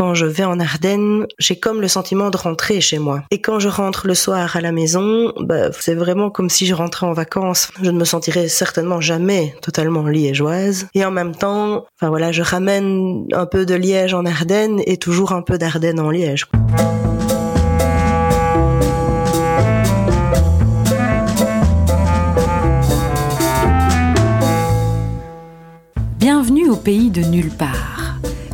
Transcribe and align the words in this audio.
quand 0.00 0.14
je 0.14 0.24
vais 0.24 0.44
en 0.44 0.58
Ardennes, 0.58 1.26
j'ai 1.38 1.56
comme 1.56 1.82
le 1.82 1.86
sentiment 1.86 2.30
de 2.30 2.36
rentrer 2.38 2.80
chez 2.80 2.98
moi. 2.98 3.22
Et 3.30 3.42
quand 3.42 3.58
je 3.58 3.68
rentre 3.68 4.06
le 4.06 4.14
soir 4.14 4.56
à 4.56 4.62
la 4.62 4.72
maison, 4.72 5.30
bah, 5.40 5.70
c'est 5.78 5.94
vraiment 5.94 6.30
comme 6.30 6.48
si 6.48 6.64
je 6.64 6.72
rentrais 6.72 7.06
en 7.06 7.12
vacances. 7.12 7.70
Je 7.82 7.90
ne 7.90 7.98
me 7.98 8.06
sentirais 8.06 8.48
certainement 8.48 9.02
jamais 9.02 9.54
totalement 9.60 10.06
liégeoise. 10.06 10.86
Et 10.94 11.04
en 11.04 11.10
même 11.10 11.34
temps, 11.34 11.84
enfin 12.00 12.08
voilà, 12.08 12.32
je 12.32 12.40
ramène 12.40 13.26
un 13.34 13.44
peu 13.44 13.66
de 13.66 13.74
Liège 13.74 14.14
en 14.14 14.24
Ardennes 14.24 14.80
et 14.86 14.96
toujours 14.96 15.32
un 15.32 15.42
peu 15.42 15.58
d'Ardennes 15.58 16.00
en 16.00 16.08
Liège. 16.08 16.46
Bienvenue 26.16 26.70
au 26.70 26.76
pays 26.76 27.10
de 27.10 27.20
nulle 27.20 27.50
part. 27.50 27.99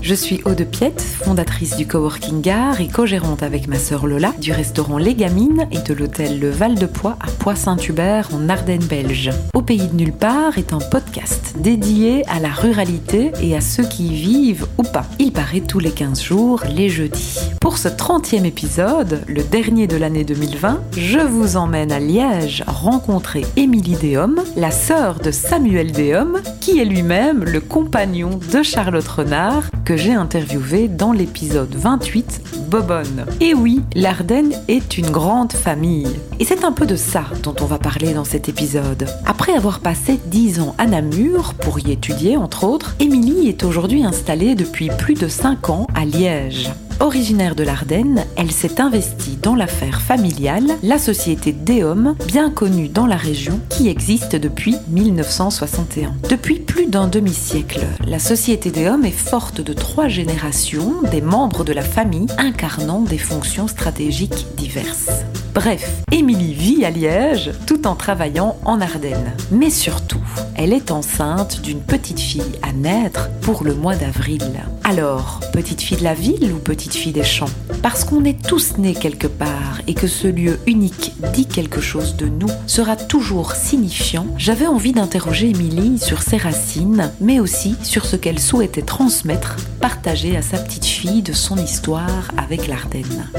Je 0.07 0.15
suis 0.15 0.41
Aude 0.45 0.65
Piette, 0.65 1.01
fondatrice 1.01 1.77
du 1.77 1.85
Coworking 1.85 2.41
Gare 2.41 2.81
et 2.81 2.87
co-gérante 2.87 3.43
avec 3.43 3.67
ma 3.67 3.77
sœur 3.77 4.07
Lola 4.07 4.33
du 4.41 4.53
restaurant 4.53 4.99
Les 4.99 5.17
Gamines 5.17 5.67
et 5.73 5.81
de 5.81 5.93
l'hôtel 5.95 6.39
Le 6.39 6.49
Val 6.49 6.77
de 6.77 6.87
Poix 6.87 7.17
à 7.21 7.27
Poix-Saint-Hubert 7.27 8.29
en 8.33 8.49
Ardennes 8.49 8.85
belge. 8.85 9.31
Au 9.53 9.63
pays 9.63 9.89
de 9.89 9.97
nulle 9.97 10.13
part 10.13 10.59
est 10.59 10.73
un 10.73 10.79
podcast 10.79 11.57
dédié 11.59 12.23
à 12.29 12.39
la 12.39 12.51
ruralité 12.51 13.33
et 13.43 13.57
à 13.57 13.61
ceux 13.61 13.83
qui 13.83 14.07
y 14.07 14.15
vivent 14.15 14.69
ou 14.79 14.85
pas. 14.85 15.07
Il 15.19 15.33
paraît 15.33 15.59
tous 15.59 15.81
les 15.81 15.91
15 15.91 16.23
jours, 16.23 16.63
les 16.73 16.89
jeudis. 16.89 17.41
Pour 17.61 17.77
ce 17.77 17.89
30e 17.89 18.45
épisode, 18.45 19.23
le 19.27 19.43
dernier 19.43 19.89
de 19.89 19.97
l'année 19.97 20.23
2020, 20.23 20.83
je 20.97 21.19
vous 21.19 21.57
emmène 21.57 21.91
à 21.91 21.99
Liège 21.99 22.63
rencontrer 22.69 23.45
Émilie 23.57 23.97
Déhomme, 23.97 24.41
la 24.55 24.71
sœur 24.71 25.19
de 25.19 25.33
Samuel 25.33 25.91
Déhomme, 25.91 26.43
qui 26.61 26.79
est 26.79 26.85
lui-même 26.85 27.43
le 27.43 27.61
compagnon 27.61 28.39
de 28.53 28.63
Charlotte 28.63 29.09
Renard, 29.09 29.65
j'ai 29.97 30.13
interviewé 30.13 30.89
dans 30.89 31.13
l'épisode 31.13 31.75
28, 31.75 32.43
Bobonne. 32.69 33.25
Et 33.41 33.55
oui, 33.55 33.83
l'Ardenne 33.95 34.53
est 34.69 34.99
une 34.99 35.11
grande 35.11 35.53
famille. 35.53 36.09
Et 36.39 36.45
c'est 36.45 36.65
un 36.65 36.73
peu 36.73 36.87
de 36.87 36.97
ça 36.97 37.25
dont 37.43 37.55
on 37.61 37.67
va 37.67 37.79
parler 37.79 38.15
dans 38.15 38.25
cet 38.25 38.49
épisode. 38.49 39.07
Après 39.25 39.55
avoir 39.55 39.81
passé 39.81 40.21
10 40.27 40.61
ans 40.61 40.75
à 40.79 40.87
Namur 40.87 41.55
pour 41.55 41.79
y 41.79 41.93
étudier, 41.93 42.37
entre 42.37 42.65
autres, 42.65 42.95
Émilie 43.01 43.49
est 43.49 43.65
aujourd'hui 43.65 44.05
installée 44.05 44.55
depuis 44.55 44.89
plus 44.89 45.15
de 45.15 45.29
5 45.29 45.71
ans 45.71 45.87
à 45.95 46.05
Liège. 46.05 46.71
Originaire 47.01 47.55
de 47.55 47.63
l'Ardenne, 47.63 48.25
elle 48.37 48.51
s'est 48.51 48.81
investie 48.81 49.37
dans 49.37 49.55
l'affaire 49.55 50.01
familiale, 50.01 50.67
la 50.83 50.99
société 50.99 51.53
Déum, 51.53 52.17
bien 52.27 52.51
connue 52.51 52.89
dans 52.89 53.07
la 53.07 53.17
région, 53.17 53.61
qui 53.69 53.89
existe 53.89 54.35
depuis 54.35 54.77
1961. 54.89 56.15
Depuis 56.31 56.59
plus 56.59 56.87
d'un 56.87 57.07
demi-siècle, 57.07 57.85
la 58.07 58.19
société 58.19 58.71
Déum 58.71 59.05
est 59.05 59.11
forte 59.11 59.61
de 59.61 59.75
trois 59.75 60.09
générations 60.09 60.95
des 61.11 61.21
membres 61.21 61.65
de 61.65 61.75
la 61.75 61.83
famille 61.83 62.29
incarnant 62.39 63.03
des 63.03 63.19
fonctions 63.19 63.69
stratégiques 63.69 64.47
diverses. 64.57 65.11
Bref, 65.57 66.03
Émilie 66.13 66.53
vit 66.53 66.85
à 66.85 66.91
Liège 66.91 67.51
tout 67.67 67.87
en 67.87 67.95
travaillant 67.95 68.59
en 68.67 68.79
Ardennes. 68.83 69.33
Mais 69.51 69.71
surtout, 69.71 70.21
elle 70.55 70.75
est 70.75 70.91
enceinte 70.91 71.63
d'une 71.63 71.81
petite 71.81 72.21
fille 72.21 72.43
à 72.61 72.75
naître 72.75 73.31
pour 73.41 73.65
le 73.65 73.75
mois 73.75 73.97
d'avril. 73.97 74.43
Alors, 74.85 75.41
petite 75.55 75.81
fille 75.81 75.97
de 75.97 76.05
la 76.05 76.13
ville 76.13 76.53
ou 76.53 76.59
petite 76.59 76.93
fille 76.93 77.15
des 77.15 77.25
champs? 77.25 77.49
Parce 77.81 78.05
qu'on 78.05 78.27
est 78.27 78.47
tous 78.47 78.77
nés 78.77 78.93
quelque 78.93 79.29
part 79.29 79.81
et 79.87 79.95
que 79.95 80.09
ce 80.09 80.29
lieu 80.29 80.59
unique 80.67 81.15
dit 81.33 81.47
quelque 81.47 81.81
chose 81.81 82.17
de 82.17 82.27
nous, 82.27 82.51
sera 82.67 82.95
toujours 82.95 83.53
signifiant, 83.53 84.27
j'avais 84.37 84.67
envie 84.67 84.93
d'interroger 84.93 85.49
Émilie 85.49 85.99
sur 85.99 86.21
ses 86.21 86.37
racines, 86.37 87.11
mais 87.19 87.41
aussi 87.41 87.77
sur 87.83 88.05
ce 88.05 88.17
qu'elle 88.17 88.41
souhaitait 88.41 88.83
transmettre, 88.83 89.57
partager 89.81 90.37
à 90.37 90.43
sa 90.43 90.59
petite 90.59 90.85
fille 90.85 91.23
de 91.23 91.33
son 91.33 91.57
histoire 91.57 92.31
avec 92.37 92.69
l'Ardenne. 92.69 93.31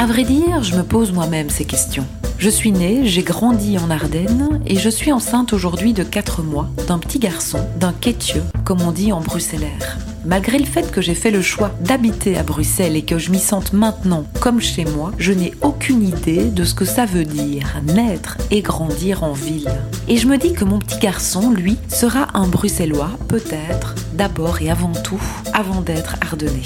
À 0.00 0.06
vrai 0.06 0.22
dire, 0.22 0.62
je 0.62 0.76
me 0.76 0.84
pose 0.84 1.10
moi-même 1.10 1.50
ces 1.50 1.64
questions. 1.64 2.06
Je 2.38 2.50
suis 2.50 2.70
née, 2.70 3.00
j'ai 3.04 3.24
grandi 3.24 3.78
en 3.78 3.90
Ardennes 3.90 4.60
et 4.64 4.76
je 4.76 4.88
suis 4.88 5.10
enceinte 5.10 5.52
aujourd'hui 5.52 5.92
de 5.92 6.04
4 6.04 6.44
mois 6.44 6.68
d'un 6.86 7.00
petit 7.00 7.18
garçon, 7.18 7.58
d'un 7.80 7.92
quétieux, 7.92 8.44
comme 8.64 8.80
on 8.82 8.92
dit 8.92 9.12
en 9.12 9.20
bruxellaire. 9.20 9.98
Malgré 10.24 10.58
le 10.58 10.64
fait 10.64 10.88
que 10.92 11.00
j'ai 11.00 11.16
fait 11.16 11.32
le 11.32 11.42
choix 11.42 11.72
d'habiter 11.80 12.38
à 12.38 12.44
Bruxelles 12.44 12.94
et 12.94 13.02
que 13.02 13.18
je 13.18 13.32
m'y 13.32 13.40
sente 13.40 13.72
maintenant 13.72 14.24
comme 14.38 14.60
chez 14.60 14.84
moi, 14.84 15.10
je 15.18 15.32
n'ai 15.32 15.52
aucune 15.62 16.06
idée 16.06 16.44
de 16.44 16.62
ce 16.62 16.74
que 16.74 16.84
ça 16.84 17.06
veut 17.06 17.24
dire 17.24 17.80
naître 17.82 18.38
et 18.52 18.62
grandir 18.62 19.24
en 19.24 19.32
ville. 19.32 19.72
Et 20.06 20.16
je 20.16 20.28
me 20.28 20.38
dis 20.38 20.52
que 20.52 20.64
mon 20.64 20.78
petit 20.78 21.00
garçon, 21.00 21.50
lui, 21.50 21.76
sera 21.88 22.28
un 22.34 22.46
Bruxellois, 22.46 23.10
peut-être, 23.26 23.96
d'abord 24.14 24.62
et 24.62 24.70
avant 24.70 24.92
tout, 24.92 25.22
avant 25.54 25.80
d'être 25.80 26.14
ardennais. 26.20 26.62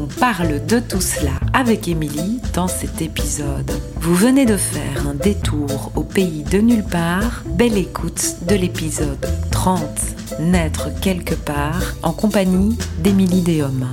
On 0.00 0.06
parle 0.06 0.66
de 0.66 0.80
tout 0.80 1.00
cela 1.00 1.32
avec 1.52 1.86
Émilie 1.86 2.40
dans 2.54 2.68
cet 2.68 3.02
épisode. 3.02 3.70
Vous 4.06 4.14
venez 4.14 4.46
de 4.46 4.56
faire 4.56 5.08
un 5.08 5.14
détour 5.14 5.90
au 5.96 6.04
pays 6.04 6.44
de 6.44 6.58
nulle 6.58 6.84
part. 6.84 7.42
Belle 7.44 7.76
écoute 7.76 8.36
de 8.48 8.54
l'épisode 8.54 9.26
30 9.50 9.80
naître 10.38 10.90
quelque 11.00 11.34
part 11.34 11.82
en 12.04 12.12
compagnie 12.12 12.78
d'Émilie 13.00 13.42
Déhomme. 13.42 13.88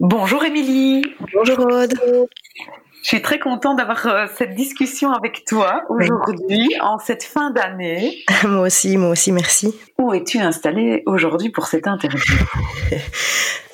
Bonjour 0.00 0.42
Émilie. 0.42 1.04
Bonjour 1.32 1.60
Aude. 1.60 1.94
Je 3.08 3.14
suis 3.14 3.22
très 3.22 3.38
contente 3.38 3.78
d'avoir 3.78 4.06
euh, 4.06 4.26
cette 4.36 4.54
discussion 4.54 5.12
avec 5.12 5.46
toi 5.46 5.82
aujourd'hui, 5.88 6.68
en 6.82 6.98
cette 6.98 7.22
fin 7.22 7.50
d'année. 7.50 8.18
moi 8.44 8.66
aussi, 8.66 8.98
moi 8.98 9.08
aussi, 9.08 9.32
merci. 9.32 9.74
Où 9.96 10.12
es-tu 10.12 10.36
installée 10.40 11.04
aujourd'hui 11.06 11.48
pour 11.48 11.68
cette 11.68 11.86
interview? 11.86 12.20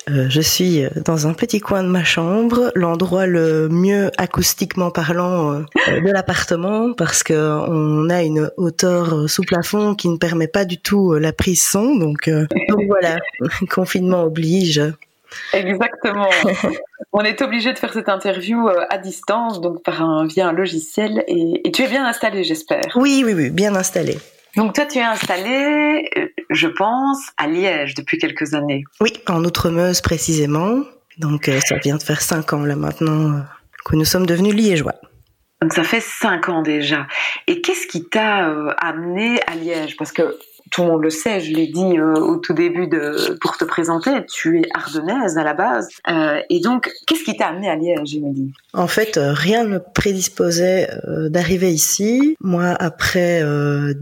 Euh, 0.07 0.27
je 0.29 0.39
suis 0.39 0.85
euh, 0.85 0.89
dans 1.03 1.25
un 1.25 1.33
petit 1.33 1.59
coin 1.59 1.81
de 1.81 1.87
ma 1.87 2.03
chambre, 2.03 2.71
l'endroit 2.75 3.25
le 3.25 3.69
mieux 3.69 4.11
acoustiquement 4.19 4.91
parlant 4.91 5.53
euh, 5.53 5.63
de 5.87 6.11
l'appartement 6.11 6.93
parce 6.93 7.23
que 7.23 7.33
on 7.33 8.07
a 8.11 8.21
une 8.21 8.51
hauteur 8.57 9.27
sous 9.27 9.41
plafond 9.41 9.95
qui 9.95 10.07
ne 10.09 10.17
permet 10.17 10.47
pas 10.47 10.63
du 10.63 10.77
tout 10.77 11.13
la 11.13 11.33
prise 11.33 11.63
son. 11.63 11.95
Donc, 11.95 12.29
donc 12.29 12.81
voilà, 12.87 13.17
confinement 13.71 14.25
oblige. 14.25 14.79
Exactement. 15.53 16.29
On 17.13 17.21
est 17.21 17.41
obligé 17.41 17.71
de 17.73 17.79
faire 17.79 17.93
cette 17.93 18.09
interview 18.09 18.67
à 18.67 18.97
distance, 18.97 19.61
donc 19.61 19.83
par 19.83 20.01
un, 20.01 20.27
via 20.27 20.47
un 20.47 20.51
logiciel. 20.51 21.23
Et, 21.27 21.67
et 21.67 21.71
tu 21.71 21.83
es 21.83 21.87
bien 21.87 22.05
installé, 22.05 22.43
j'espère. 22.43 22.83
Oui, 22.95 23.23
oui, 23.25 23.33
oui, 23.33 23.49
bien 23.49 23.75
installé. 23.75 24.17
Donc 24.55 24.73
toi, 24.73 24.85
tu 24.85 24.99
es 24.99 25.03
installé, 25.03 26.09
euh, 26.17 26.27
je 26.49 26.67
pense, 26.67 27.19
à 27.37 27.47
Liège 27.47 27.93
depuis 27.93 28.17
quelques 28.17 28.53
années. 28.53 28.83
Oui, 29.01 29.11
en 29.27 29.43
Outre-Meuse 29.43 30.01
précisément. 30.01 30.81
Donc 31.17 31.49
euh, 31.49 31.59
ça 31.59 31.75
vient 31.77 31.97
de 31.97 32.03
faire 32.03 32.21
cinq 32.21 32.53
ans 32.53 32.63
là 32.63 32.75
maintenant 32.75 33.33
euh, 33.33 33.41
que 33.85 33.95
nous 33.95 34.05
sommes 34.05 34.25
devenus 34.25 34.53
liégeois. 34.53 34.95
Donc 35.61 35.73
ça 35.73 35.83
fait 35.83 36.01
cinq 36.01 36.49
ans 36.49 36.61
déjà. 36.61 37.07
Et 37.47 37.61
qu'est-ce 37.61 37.87
qui 37.87 38.05
t'a 38.05 38.49
amené 38.77 39.39
à 39.47 39.55
Liège? 39.55 39.97
Parce 39.97 40.11
que 40.11 40.37
tout 40.71 40.81
le 40.81 40.87
monde 40.89 41.03
le 41.03 41.09
sait, 41.09 41.39
je 41.39 41.53
l'ai 41.53 41.67
dit 41.67 41.97
euh, 41.97 42.15
au 42.15 42.37
tout 42.37 42.53
début 42.53 42.87
de, 42.87 43.37
pour 43.41 43.57
te 43.57 43.65
présenter, 43.65 44.11
tu 44.31 44.59
es 44.59 44.63
ardennaise 44.73 45.37
à 45.37 45.43
la 45.43 45.53
base. 45.53 45.89
Euh, 46.09 46.39
et 46.49 46.59
donc, 46.59 46.91
qu'est-ce 47.05 47.23
qui 47.23 47.37
t'a 47.37 47.47
amené 47.47 47.69
à 47.69 47.75
Liège, 47.75 48.15
Émilie? 48.15 48.51
En 48.73 48.87
fait, 48.87 49.17
euh, 49.17 49.33
rien 49.33 49.63
ne 49.65 49.77
prédisposait 49.77 50.89
d'arriver 51.29 51.71
ici. 51.71 52.35
Moi, 52.41 52.75
après 52.79 53.43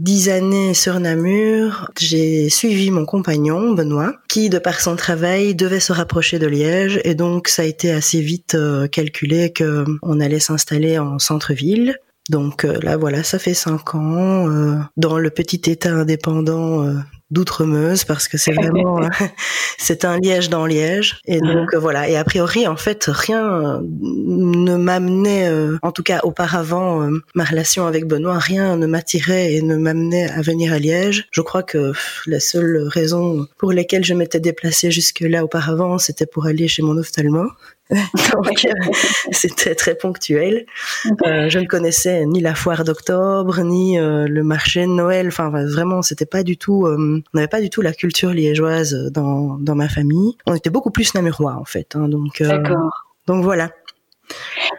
dix 0.00 0.28
années 0.28 0.74
sur 0.74 0.98
Namur, 1.00 1.88
j'ai 1.98 2.48
suivi 2.48 2.90
mon 2.90 3.04
compagnon, 3.04 3.72
Benoît, 3.72 4.14
qui, 4.28 4.48
de 4.48 4.58
par 4.58 4.80
son 4.80 4.96
travail, 4.96 5.54
devait 5.54 5.80
se 5.80 5.92
rapprocher 5.92 6.38
de 6.38 6.46
Liège. 6.46 7.00
Et 7.04 7.14
donc, 7.14 7.48
ça 7.48 7.62
a 7.62 7.64
été 7.64 7.92
assez 7.92 8.20
vite 8.20 8.56
calculé 8.90 9.52
qu'on 9.52 10.20
allait 10.20 10.40
s'installer 10.40 10.98
en 10.98 11.18
centre-ville. 11.18 11.98
Donc 12.30 12.64
euh, 12.64 12.78
là, 12.82 12.96
voilà, 12.96 13.22
ça 13.22 13.38
fait 13.38 13.54
cinq 13.54 13.94
ans 13.94 14.48
euh, 14.48 14.76
dans 14.96 15.18
le 15.18 15.28
petit 15.28 15.70
État 15.70 15.90
indépendant 15.90 16.82
euh, 16.82 16.94
d'Outremeuse 17.30 18.04
parce 18.04 18.28
que 18.28 18.38
c'est 18.38 18.52
vraiment 18.52 19.00
c'est 19.78 20.06
un 20.06 20.18
Liège 20.18 20.48
dans 20.48 20.64
Liège. 20.64 21.20
Et 21.26 21.38
mhm. 21.38 21.52
donc 21.52 21.74
voilà. 21.74 22.08
Et 22.08 22.16
a 22.16 22.24
priori 22.24 22.66
en 22.66 22.76
fait 22.76 23.04
rien 23.08 23.82
ne 23.82 24.76
m'amenait 24.76 25.50
en 25.82 25.92
tout 25.92 26.02
cas 26.02 26.20
auparavant 26.22 27.08
ma 27.34 27.44
relation 27.44 27.86
avec 27.86 28.06
Benoît 28.06 28.38
rien 28.38 28.76
ne 28.76 28.86
m'attirait 28.86 29.54
et 29.54 29.62
ne 29.62 29.76
m'amenait 29.76 30.30
à 30.30 30.40
venir 30.40 30.72
à 30.72 30.78
Liège. 30.78 31.26
Je 31.30 31.42
crois 31.42 31.62
que 31.62 31.92
la 32.26 32.40
seule 32.40 32.88
raison 32.88 33.46
pour 33.58 33.72
laquelle 33.72 34.04
je 34.04 34.14
m'étais 34.14 34.40
déplacée 34.40 34.90
jusque 34.90 35.20
là 35.20 35.44
auparavant 35.44 35.98
c'était 35.98 36.26
pour 36.26 36.46
aller 36.46 36.68
chez 36.68 36.82
mon 36.82 36.96
ophtalmo 36.96 37.50
Donc, 38.32 38.64
euh, 38.64 38.90
c'était 39.30 39.74
très 39.74 39.94
ponctuel. 39.94 40.64
Euh, 41.26 41.48
je 41.48 41.58
ne 41.58 41.66
connaissais 41.66 42.24
ni 42.24 42.40
la 42.40 42.54
foire 42.54 42.84
d'octobre, 42.84 43.60
ni 43.60 43.98
euh, 43.98 44.26
le 44.26 44.42
marché 44.42 44.82
de 44.82 44.90
Noël. 44.90 45.28
Enfin, 45.28 45.50
vraiment, 45.50 46.00
c'était 46.02 46.26
pas 46.26 46.42
du 46.42 46.56
tout. 46.56 46.86
on 46.86 47.22
n'avait 47.34 47.48
pas 47.48 47.60
du 47.60 47.70
tout 47.70 47.82
la 47.82 47.92
culture 47.92 48.30
liégeoise 48.30 49.10
dans, 49.12 49.58
dans 49.58 49.74
ma 49.74 49.88
famille. 49.88 50.36
On 50.46 50.54
était 50.54 50.70
beaucoup 50.70 50.90
plus 50.90 51.14
namurois, 51.14 51.56
en 51.60 51.64
fait. 51.64 51.94
Hein, 51.94 52.08
donc, 52.08 52.42
D'accord. 52.42 52.90
Donc 53.26 53.42
voilà. 53.42 53.70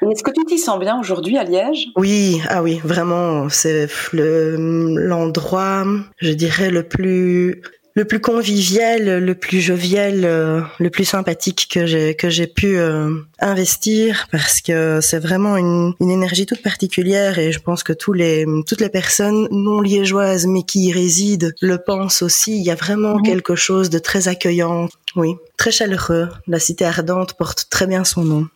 Est-ce 0.02 0.24
que 0.24 0.32
tu 0.32 0.44
t'y 0.46 0.58
sens 0.58 0.80
bien 0.80 1.00
aujourd'hui 1.00 1.38
à 1.38 1.44
Liège? 1.44 1.88
Oui, 1.96 2.42
ah 2.50 2.64
oui, 2.64 2.82
vraiment, 2.84 3.48
c'est 3.50 3.88
l'endroit, 4.14 5.86
je 6.18 6.32
dirais, 6.32 6.72
le 6.72 6.84
plus 6.84 7.62
le 7.96 8.04
plus 8.04 8.20
convivial, 8.20 9.24
le 9.24 9.36
plus 9.36 9.62
jovial, 9.62 10.26
euh, 10.26 10.62
le 10.80 10.90
plus 10.90 11.06
sympathique 11.06 11.70
que 11.72 11.86
j'ai 11.86 12.14
que 12.14 12.30
j'ai 12.30 12.46
pu 12.46 12.78
euh, 12.78 13.10
investir 13.40 14.28
parce 14.32 14.62
que 14.62 15.00
c'est 15.02 15.20
vraiment 15.20 15.56
une, 15.56 15.94
une, 16.02 16.12
énergie 16.12 16.46
toute 16.46 16.62
particulière 16.62 17.40
et 17.40 17.54
je 17.54 17.60
pense 17.60 17.84
que 17.84 17.94
tous 17.94 18.12
les 18.12 18.46
toutes 18.68 18.82
les 18.82 18.90
personnes 18.90 19.48
non 19.50 19.80
liégeoises 19.80 20.46
mais 20.46 20.64
qui 20.64 20.88
y 20.88 20.92
résident 20.92 21.52
le 21.62 21.78
pensent 21.78 22.22
aussi. 22.22 22.58
Il 22.58 22.66
y 22.66 22.72
a 22.72 22.76
vraiment 22.76 23.16
mhm. 23.16 23.24
quelque 23.24 23.56
chose 23.56 23.90
de 23.90 24.00
très 24.00 24.28
accueillant, 24.28 24.90
oui, 25.16 25.36
très 25.56 25.72
chaleureux. 25.72 26.28
La 26.48 26.60
cité 26.60 26.84
ardente 26.84 27.34
porte 27.34 27.68
très 27.70 27.88
bien 27.88 28.04
son 28.04 28.26
nom. 28.26 28.48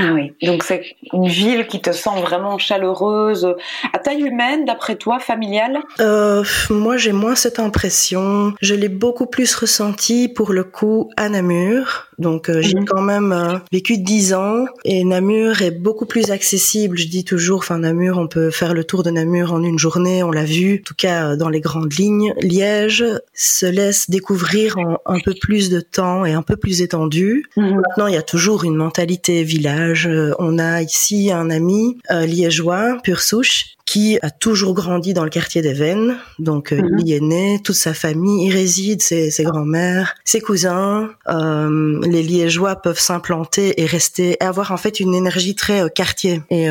Ah 0.00 0.12
oui, 0.14 0.32
donc 0.42 0.62
c'est 0.62 0.84
une 1.12 1.26
ville 1.26 1.66
qui 1.66 1.80
te 1.80 1.90
semble 1.90 2.20
vraiment 2.20 2.56
chaleureuse, 2.56 3.52
à 3.92 3.98
taille 3.98 4.22
humaine 4.22 4.64
d'après 4.64 4.94
toi, 4.94 5.18
familiale? 5.18 5.80
Euh, 5.98 6.44
Moi 6.70 6.96
j'ai 6.96 7.10
moins 7.10 7.34
cette 7.34 7.58
impression, 7.58 8.54
je 8.62 8.76
l'ai 8.76 8.88
beaucoup 8.88 9.26
plus 9.26 9.52
ressenti 9.56 10.28
pour 10.28 10.52
le 10.52 10.62
coup 10.62 11.10
à 11.16 11.28
Namur, 11.28 12.06
donc 12.18 12.48
euh, 12.48 12.62
j'ai 12.62 12.76
mhm. 12.76 12.84
quand 12.84 13.02
même 13.02 13.32
euh, 13.32 13.58
vécu 13.72 13.98
dix 13.98 14.34
ans 14.34 14.66
et 14.84 15.02
Namur 15.02 15.62
est 15.62 15.72
beaucoup 15.72 16.06
plus 16.06 16.30
accessible, 16.30 16.96
je 16.96 17.08
dis 17.08 17.24
toujours, 17.24 17.58
enfin 17.58 17.78
Namur 17.78 18.18
on 18.18 18.28
peut 18.28 18.50
faire 18.50 18.74
le 18.74 18.84
tour 18.84 19.02
de 19.02 19.10
Namur 19.10 19.52
en 19.52 19.64
une 19.64 19.80
journée, 19.80 20.22
on 20.22 20.30
l'a 20.30 20.44
vu, 20.44 20.80
en 20.80 20.84
tout 20.84 20.94
cas 20.96 21.30
euh, 21.30 21.36
dans 21.36 21.48
les 21.48 21.60
grandes 21.60 21.92
lignes. 21.94 22.34
Liège 22.40 23.04
se 23.34 23.66
laisse 23.66 24.08
découvrir 24.10 24.78
en 24.78 24.98
un 25.06 25.18
peu 25.18 25.34
plus 25.34 25.70
de 25.70 25.80
temps 25.80 26.24
et 26.24 26.34
un 26.34 26.42
peu 26.42 26.56
plus 26.56 26.82
étendu. 26.82 27.44
Mhm. 27.56 27.80
Maintenant 27.80 28.06
il 28.06 28.14
y 28.14 28.18
a 28.18 28.22
toujours 28.22 28.62
une 28.62 28.76
mentalité 28.76 29.42
village 29.42 29.87
euh, 30.06 30.34
on 30.38 30.58
a 30.58 30.82
ici 30.82 31.30
un 31.32 31.50
ami 31.50 31.98
euh, 32.10 32.26
liégeois, 32.26 32.98
pure 33.02 33.20
souche, 33.20 33.78
qui 33.88 34.18
a 34.20 34.30
toujours 34.30 34.74
grandi 34.74 35.14
dans 35.14 35.24
le 35.24 35.30
quartier 35.30 35.62
des 35.62 35.72
Vennes. 35.72 36.18
Donc, 36.38 36.72
euh, 36.72 36.76
mhm. 36.76 36.98
il 36.98 37.12
est 37.12 37.20
né, 37.20 37.58
toute 37.64 37.74
sa 37.74 37.94
famille 37.94 38.46
y 38.46 38.50
réside, 38.50 39.00
ses, 39.00 39.30
ses 39.30 39.44
grands-mères, 39.44 40.14
ses 40.24 40.42
cousins. 40.42 41.08
Euh, 41.28 41.98
les 42.06 42.22
Liégeois 42.22 42.76
peuvent 42.76 42.98
s'implanter 42.98 43.80
et 43.80 43.86
rester, 43.86 44.36
et 44.38 44.44
avoir 44.44 44.72
en 44.72 44.76
fait 44.76 45.00
une 45.00 45.14
énergie 45.14 45.54
très 45.54 45.84
euh, 45.84 45.88
quartier. 45.88 46.42
Et, 46.50 46.66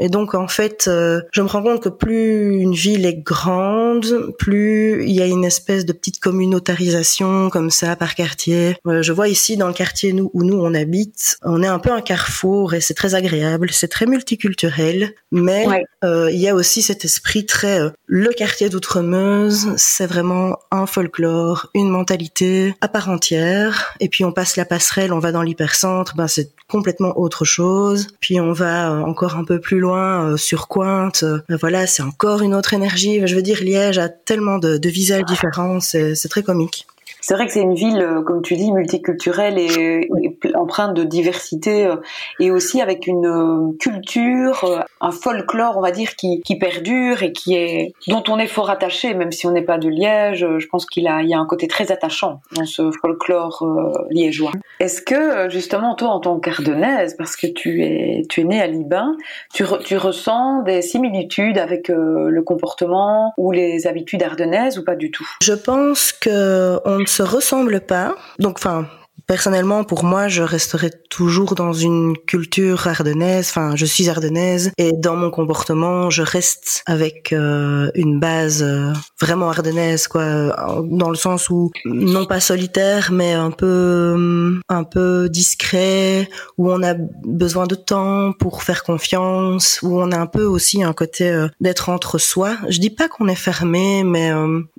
et, 0.00 0.08
donc, 0.08 0.34
en 0.34 0.48
fait, 0.48 0.84
je 0.86 1.42
me 1.42 1.46
rends 1.46 1.62
compte 1.62 1.82
que 1.82 1.88
plus 1.90 2.56
une 2.56 2.72
ville 2.72 3.04
est 3.04 3.22
grande, 3.22 4.32
plus 4.38 5.04
il 5.04 5.12
y 5.12 5.20
a 5.20 5.26
une 5.26 5.44
espèce 5.44 5.84
de 5.84 5.92
petite 5.92 6.20
communautarisation 6.20 7.50
comme 7.50 7.70
ça 7.70 7.96
par 7.96 8.14
quartier. 8.14 8.76
je 8.86 9.12
vois 9.12 9.28
ici 9.28 9.56
dans 9.58 9.68
le 9.68 9.74
quartier 9.74 10.12
nous, 10.12 10.30
où 10.32 10.42
nous 10.42 10.58
on 10.58 10.72
habite, 10.74 11.36
on 11.42 11.62
est 11.62 11.66
un 11.66 11.78
peu 11.78 11.92
un 11.92 12.00
carrefour 12.00 12.61
et 12.70 12.80
c'est 12.80 12.94
très 12.94 13.14
agréable, 13.14 13.70
c'est 13.72 13.88
très 13.88 14.06
multiculturel, 14.06 15.12
mais 15.30 15.66
il 16.02 16.38
y 16.38 16.48
a 16.48 16.54
aussi 16.54 16.82
cet 16.82 17.04
esprit 17.04 17.46
très 17.46 17.72
euh, 17.80 17.90
le 18.06 18.30
quartier 18.32 18.68
d'Outremeuse, 18.68 19.72
c'est 19.76 20.06
vraiment 20.06 20.58
un 20.70 20.86
folklore, 20.86 21.68
une 21.74 21.88
mentalité 21.88 22.74
à 22.80 22.88
part 22.88 23.08
entière. 23.08 23.94
Et 24.00 24.08
puis 24.08 24.24
on 24.24 24.32
passe 24.32 24.56
la 24.56 24.64
passerelle, 24.64 25.12
on 25.12 25.18
va 25.18 25.32
dans 25.32 25.42
l'hypercentre, 25.42 26.14
ben 26.16 26.28
c'est 26.28 26.50
complètement 26.68 27.18
autre 27.18 27.44
chose. 27.44 28.08
Puis 28.20 28.40
on 28.40 28.52
va 28.52 28.90
euh, 28.90 29.02
encore 29.02 29.36
un 29.36 29.44
peu 29.44 29.60
plus 29.60 29.80
loin 29.80 30.32
euh, 30.32 30.36
sur 30.36 30.68
Cointe, 30.68 31.24
ben 31.48 31.56
voilà, 31.56 31.86
c'est 31.86 32.02
encore 32.02 32.42
une 32.42 32.54
autre 32.54 32.74
énergie. 32.74 33.20
Je 33.26 33.34
veux 33.34 33.42
dire, 33.42 33.62
Liège 33.62 33.98
a 33.98 34.08
tellement 34.08 34.58
de, 34.58 34.76
de 34.76 34.88
visages 34.88 35.24
différents, 35.24 35.80
c'est 35.80 36.28
très 36.28 36.42
comique. 36.42 36.86
C'est 37.22 37.34
vrai 37.34 37.46
que 37.46 37.52
c'est 37.52 37.60
une 37.60 37.74
ville, 37.74 38.02
euh, 38.02 38.22
comme 38.22 38.42
tu 38.42 38.56
dis, 38.56 38.72
multiculturelle 38.72 39.56
et, 39.56 40.10
empreinte 40.54 40.94
de 40.94 41.04
diversité 41.04 41.86
euh, 41.86 41.96
et 42.40 42.50
aussi 42.50 42.82
avec 42.82 43.06
une 43.06 43.26
euh, 43.26 43.76
culture, 43.78 44.84
un 45.00 45.12
folklore, 45.12 45.78
on 45.78 45.80
va 45.80 45.92
dire, 45.92 46.16
qui, 46.16 46.40
qui 46.40 46.58
perdure 46.58 47.22
et 47.22 47.32
qui 47.32 47.54
est 47.54 47.94
dont 48.08 48.24
on 48.28 48.38
est 48.40 48.48
fort 48.48 48.70
attaché, 48.70 49.14
même 49.14 49.30
si 49.30 49.46
on 49.46 49.52
n'est 49.52 49.62
pas 49.62 49.78
de 49.78 49.88
Liège. 49.88 50.46
Je 50.58 50.66
pense 50.66 50.84
qu'il 50.84 51.06
a, 51.06 51.22
il 51.22 51.28
y 51.28 51.34
a 51.34 51.38
un 51.38 51.46
côté 51.46 51.68
très 51.68 51.92
attachant 51.92 52.40
dans 52.56 52.66
ce 52.66 52.90
folklore 52.90 53.64
liégeois. 54.10 54.52
Est-ce 54.80 55.00
que 55.00 55.48
justement 55.48 55.94
toi, 55.94 56.08
en 56.08 56.20
tant 56.20 56.40
qu'ardennaise, 56.40 57.14
parce 57.16 57.36
que 57.36 57.46
tu 57.46 57.84
es, 57.84 58.22
tu 58.28 58.40
es 58.40 58.44
née 58.44 58.60
à 58.60 58.66
Libin, 58.66 59.16
tu, 59.54 59.64
tu 59.84 59.96
ressens 59.96 60.62
des 60.62 60.82
similitudes 60.82 61.58
avec 61.58 61.88
le 61.88 62.42
comportement 62.42 63.32
ou 63.36 63.52
les 63.52 63.86
habitudes 63.86 64.24
ardennaises 64.24 64.78
ou 64.78 64.84
pas 64.84 64.96
du 64.96 65.12
tout? 65.12 65.28
Je 65.40 65.52
pense 65.52 66.12
que 66.12 66.80
on 66.84 66.98
ne 66.98 67.06
se 67.12 67.22
ressemblent 67.22 67.80
pas. 67.80 68.16
Donc, 68.38 68.56
enfin, 68.58 68.86
Personnellement, 69.26 69.84
pour 69.84 70.04
moi, 70.04 70.28
je 70.28 70.42
resterai 70.42 70.90
toujours 71.08 71.54
dans 71.54 71.72
une 71.72 72.16
culture 72.26 72.86
ardennaise. 72.88 73.48
Enfin, 73.50 73.76
je 73.76 73.86
suis 73.86 74.08
ardennaise 74.08 74.72
et 74.78 74.92
dans 74.92 75.16
mon 75.16 75.30
comportement, 75.30 76.10
je 76.10 76.22
reste 76.22 76.82
avec 76.86 77.32
euh, 77.32 77.90
une 77.94 78.18
base 78.18 78.62
euh, 78.62 78.92
vraiment 79.20 79.48
ardennaise, 79.48 80.08
quoi, 80.08 80.82
dans 80.84 81.10
le 81.10 81.16
sens 81.16 81.50
où 81.50 81.70
non 81.84 82.26
pas 82.26 82.40
solitaire, 82.40 83.10
mais 83.12 83.32
un 83.32 83.50
peu, 83.50 84.60
un 84.68 84.84
peu 84.84 85.28
discret, 85.28 86.28
où 86.58 86.70
on 86.70 86.82
a 86.82 86.94
besoin 86.94 87.66
de 87.66 87.74
temps 87.74 88.32
pour 88.32 88.62
faire 88.62 88.82
confiance, 88.82 89.80
où 89.82 90.00
on 90.00 90.10
a 90.10 90.18
un 90.18 90.26
peu 90.26 90.44
aussi 90.44 90.82
un 90.82 90.92
côté 90.92 91.28
euh, 91.30 91.48
d'être 91.60 91.88
entre 91.88 92.18
soi. 92.18 92.56
Je 92.68 92.80
dis 92.80 92.90
pas 92.90 93.08
qu'on 93.08 93.28
est 93.28 93.34
fermé, 93.34 94.02
mais 94.04 94.32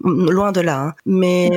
loin 0.04 0.52
de 0.52 0.62
là. 0.62 0.80
Hein. 0.82 0.94
Mais 1.06 1.50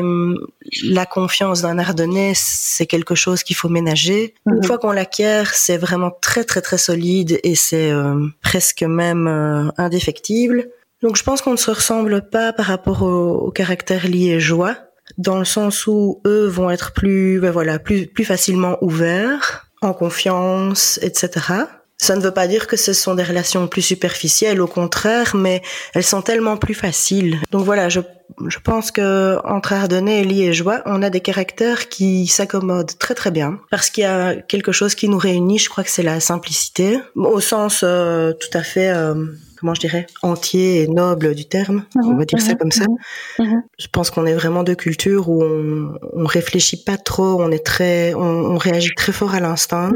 la 0.85 1.07
confiance 1.07 1.63
d'un 1.63 1.79
ardennais 1.79 2.33
c'est 2.67 2.87
quelque 2.87 3.15
chose 3.15 3.43
qu'il 3.43 3.57
faut 3.57 3.69
ménager. 3.69 4.35
Une 4.47 4.57
mhm. 4.57 4.65
fois 4.65 4.79
qu'on 4.79 4.91
l'acquiert, 4.91 5.55
c'est 5.55 5.77
vraiment 5.77 6.11
très 6.11 6.45
très 6.45 6.61
très 6.61 6.79
solide 6.79 7.39
et 7.45 7.55
c'est 7.55 7.91
euh, 7.91 8.27
presque 8.43 8.83
même 8.83 9.29
euh, 9.29 9.71
indéfectible. 9.79 10.69
Donc 11.03 11.17
je 11.17 11.23
pense 11.23 11.43
qu'on 11.43 11.53
ne 11.53 11.57
se 11.57 11.71
ressemble 11.71 12.29
pas 12.29 12.53
par 12.53 12.67
rapport 12.67 13.03
au, 13.03 13.51
caractère 13.51 14.09
liégeois, 14.09 14.77
dans 15.19 15.39
le 15.39 15.45
sens 15.45 15.87
où 15.87 16.21
eux 16.27 16.47
vont 16.47 16.71
être 16.71 16.93
plus, 16.93 17.39
ben 17.39 17.51
voilà, 17.51 17.79
plus 17.79 18.07
plus 18.07 18.25
facilement 18.25 18.79
ouverts, 18.81 19.67
en 19.83 19.93
confiance, 19.93 20.99
etc. 21.03 21.53
Ça 21.99 22.15
ne 22.15 22.21
veut 22.21 22.33
pas 22.33 22.47
dire 22.47 22.67
que 22.67 22.77
ce 22.77 22.93
sont 22.93 23.15
des 23.15 23.23
relations 23.23 23.67
plus 23.69 23.83
superficielles, 23.83 24.61
au 24.61 24.67
contraire, 24.67 25.35
mais 25.35 25.63
elles 25.95 26.05
sont 26.05 26.21
tellement 26.21 26.57
plus 26.57 26.75
faciles. 26.75 27.39
Donc 27.51 27.65
voilà, 27.65 27.89
je, 27.89 28.01
je 28.47 28.59
pense 28.59 28.91
que 28.91 29.39
entre 29.45 29.73
Ardennais 29.73 30.21
et 30.21 30.25
Liégeois, 30.25 30.83
on 30.85 31.03
a 31.03 31.09
des 31.09 31.21
caractères 31.21 31.89
qui 31.89 32.27
s'accommodent 32.27 32.99
très 32.99 33.15
très 33.15 33.31
bien, 33.31 33.61
parce 33.71 33.89
qu'il 33.89 34.03
y 34.03 34.07
a 34.07 34.35
quelque 34.35 34.73
chose 34.73 34.95
qui 34.95 35.09
nous 35.09 35.19
réunit. 35.19 35.59
Je 35.59 35.71
crois 35.71 35.85
que 35.85 35.91
c'est 35.91 36.03
la 36.03 36.21
simplicité, 36.21 36.99
au 37.15 37.41
sens 37.41 37.81
euh, 37.83 38.33
tout 38.33 38.57
à 38.57 38.63
fait. 38.63 38.91
Euh, 38.91 39.15
comment 39.59 39.73
je 39.73 39.81
dirais, 39.81 40.07
entier 40.23 40.83
et 40.83 40.87
noble 40.87 41.35
du 41.35 41.47
terme, 41.47 41.87
on 41.97 42.15
va 42.15 42.27
dire 42.27 42.43
ça 42.43 42.53
mhm. 42.53 42.59
comme 42.59 42.73
ça. 42.73 42.85
Mhm. 43.39 43.47
Mhm. 43.47 43.63
Je 43.79 43.87
pense 43.91 44.11
qu'on 44.11 44.27
est 44.27 44.35
vraiment 44.35 44.65
de 44.65 44.75
culture 44.75 45.31
où 45.31 45.43
on, 45.43 45.95
on 46.13 46.27
réfléchit 46.27 46.85
pas 46.85 46.99
trop, 46.99 47.43
on 47.43 47.51
est 47.51 47.65
très, 47.65 48.13
on, 48.13 48.21
on 48.21 48.59
réagit 48.59 48.95
très 48.95 49.13
fort 49.13 49.35
à 49.35 49.41
l'instinct, 49.41 49.93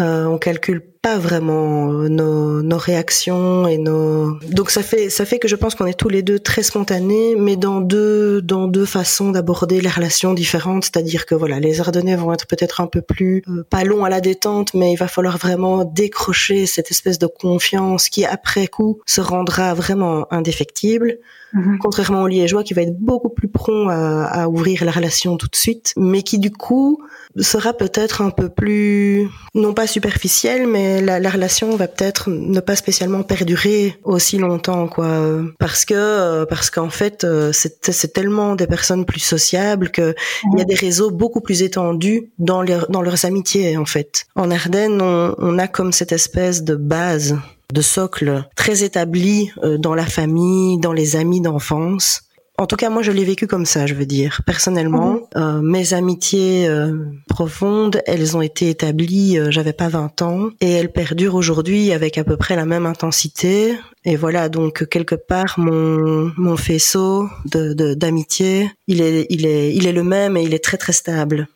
euh, 0.00 0.24
on 0.24 0.36
calcule 0.36 0.82
pas 1.04 1.18
vraiment 1.18 1.92
euh, 1.92 2.08
nos, 2.08 2.78
réactions 2.78 3.68
et 3.68 3.76
nos 3.76 4.38
donc 4.50 4.70
ça 4.70 4.82
fait 4.82 5.10
ça 5.10 5.26
fait 5.26 5.38
que 5.38 5.48
je 5.48 5.54
pense 5.54 5.74
qu'on 5.74 5.84
est 5.84 5.98
tous 5.98 6.08
les 6.08 6.22
deux 6.22 6.38
très 6.38 6.62
spontanés 6.62 7.36
mais 7.36 7.56
dans 7.56 7.82
deux 7.82 8.40
dans 8.40 8.68
deux 8.68 8.86
façons 8.86 9.30
d'aborder 9.30 9.82
les 9.82 9.90
relations 9.90 10.32
différentes. 10.32 10.84
C'est-à-dire 10.84 11.26
que 11.26 11.34
voilà 11.34 11.60
les 11.60 11.82
Ardennais 11.82 12.16
vont 12.16 12.32
être 12.32 12.46
peut-être 12.46 12.80
un 12.80 12.86
peu 12.86 13.02
plus 13.02 13.42
euh, 13.48 13.64
pas 13.68 13.84
longs 13.84 14.06
à 14.06 14.08
la 14.08 14.22
détente 14.22 14.72
mais 14.72 14.92
il 14.92 14.96
va 14.96 15.06
falloir 15.06 15.36
vraiment 15.36 15.84
décrocher 15.84 16.64
cette 16.64 16.90
espèce 16.90 17.18
de 17.18 17.26
confiance 17.26 18.08
qui 18.08 18.24
après 18.24 18.66
coup 18.66 19.00
se 19.04 19.20
rendra 19.20 19.74
vraiment 19.74 20.26
indéfectible 20.32 21.18
Mhm. 21.54 21.78
Contrairement 21.78 22.22
au 22.22 22.26
liégeois 22.26 22.64
qui 22.64 22.74
va 22.74 22.82
être 22.82 22.98
beaucoup 22.98 23.28
plus 23.28 23.48
prompt 23.48 23.88
à, 23.88 24.24
à, 24.24 24.48
ouvrir 24.48 24.84
la 24.84 24.90
relation 24.90 25.36
tout 25.36 25.46
de 25.46 25.54
suite, 25.56 25.92
mais 25.96 26.22
qui 26.22 26.40
du 26.40 26.50
coup 26.50 27.00
sera 27.38 27.72
peut-être 27.72 28.22
un 28.22 28.30
peu 28.30 28.48
plus, 28.48 29.28
non 29.54 29.72
pas 29.72 29.86
superficielle, 29.86 30.66
mais 30.66 31.00
la, 31.00 31.20
la 31.20 31.30
relation 31.30 31.76
va 31.76 31.86
peut-être 31.86 32.28
ne 32.28 32.60
pas 32.60 32.76
spécialement 32.76 33.22
perdurer 33.22 33.96
aussi 34.02 34.38
longtemps, 34.38 34.88
quoi. 34.88 35.42
Parce 35.58 35.84
que, 35.84 36.44
parce 36.44 36.70
qu'en 36.70 36.90
fait, 36.90 37.26
c'est 37.52 38.12
tellement 38.12 38.56
des 38.56 38.66
personnes 38.66 39.04
plus 39.04 39.20
sociables 39.20 39.90
que 39.90 40.14
il 40.52 40.58
y 40.58 40.62
a 40.62 40.64
des 40.64 40.74
réseaux 40.74 41.10
beaucoup 41.10 41.40
plus 41.40 41.62
étendus 41.62 42.30
dans, 42.38 42.62
les, 42.62 42.78
dans 42.88 43.02
leurs 43.02 43.24
amitiés, 43.24 43.76
en 43.76 43.84
fait. 43.84 44.26
En 44.34 44.50
Ardennes, 44.50 45.00
on, 45.00 45.34
on 45.38 45.58
a 45.58 45.68
comme 45.68 45.92
cette 45.92 46.12
espèce 46.12 46.64
de 46.64 46.74
base 46.74 47.36
de 47.72 47.82
socle 47.82 48.44
très 48.56 48.84
établi 48.84 49.50
euh, 49.62 49.78
dans 49.78 49.94
la 49.94 50.06
famille, 50.06 50.78
dans 50.78 50.92
les 50.92 51.16
amis 51.16 51.40
d'enfance. 51.40 52.22
En 52.56 52.66
tout 52.66 52.76
cas, 52.76 52.88
moi, 52.88 53.02
je 53.02 53.10
l'ai 53.10 53.24
vécu 53.24 53.48
comme 53.48 53.66
ça, 53.66 53.86
je 53.86 53.94
veux 53.94 54.06
dire. 54.06 54.42
Personnellement, 54.46 55.14
mhm. 55.14 55.20
euh, 55.36 55.60
mes 55.60 55.92
amitiés 55.92 56.68
euh, 56.68 56.92
profondes, 57.28 58.00
elles 58.06 58.36
ont 58.36 58.42
été 58.42 58.70
établies, 58.70 59.38
j'avais 59.48 59.72
pas 59.72 59.88
20 59.88 60.22
ans, 60.22 60.50
et 60.60 60.70
elles 60.70 60.92
perdurent 60.92 61.34
aujourd'hui 61.34 61.90
avec 61.90 62.16
à 62.16 62.22
peu 62.22 62.36
près 62.36 62.54
la 62.54 62.64
même 62.64 62.86
intensité. 62.86 63.76
Et 64.04 64.14
voilà, 64.14 64.48
donc 64.48 64.86
quelque 64.88 65.16
part, 65.16 65.54
mon, 65.56 66.30
mon 66.36 66.56
faisceau 66.56 67.28
de 67.46 67.94
d'amitié, 67.94 68.70
il 68.86 69.00
est, 69.02 69.26
il 69.30 69.46
est, 69.46 69.74
il 69.74 69.88
est 69.88 69.92
le 69.92 70.04
même 70.04 70.36
et 70.36 70.42
il 70.44 70.54
est 70.54 70.62
très 70.62 70.76
très 70.76 70.92
stable. 70.92 71.48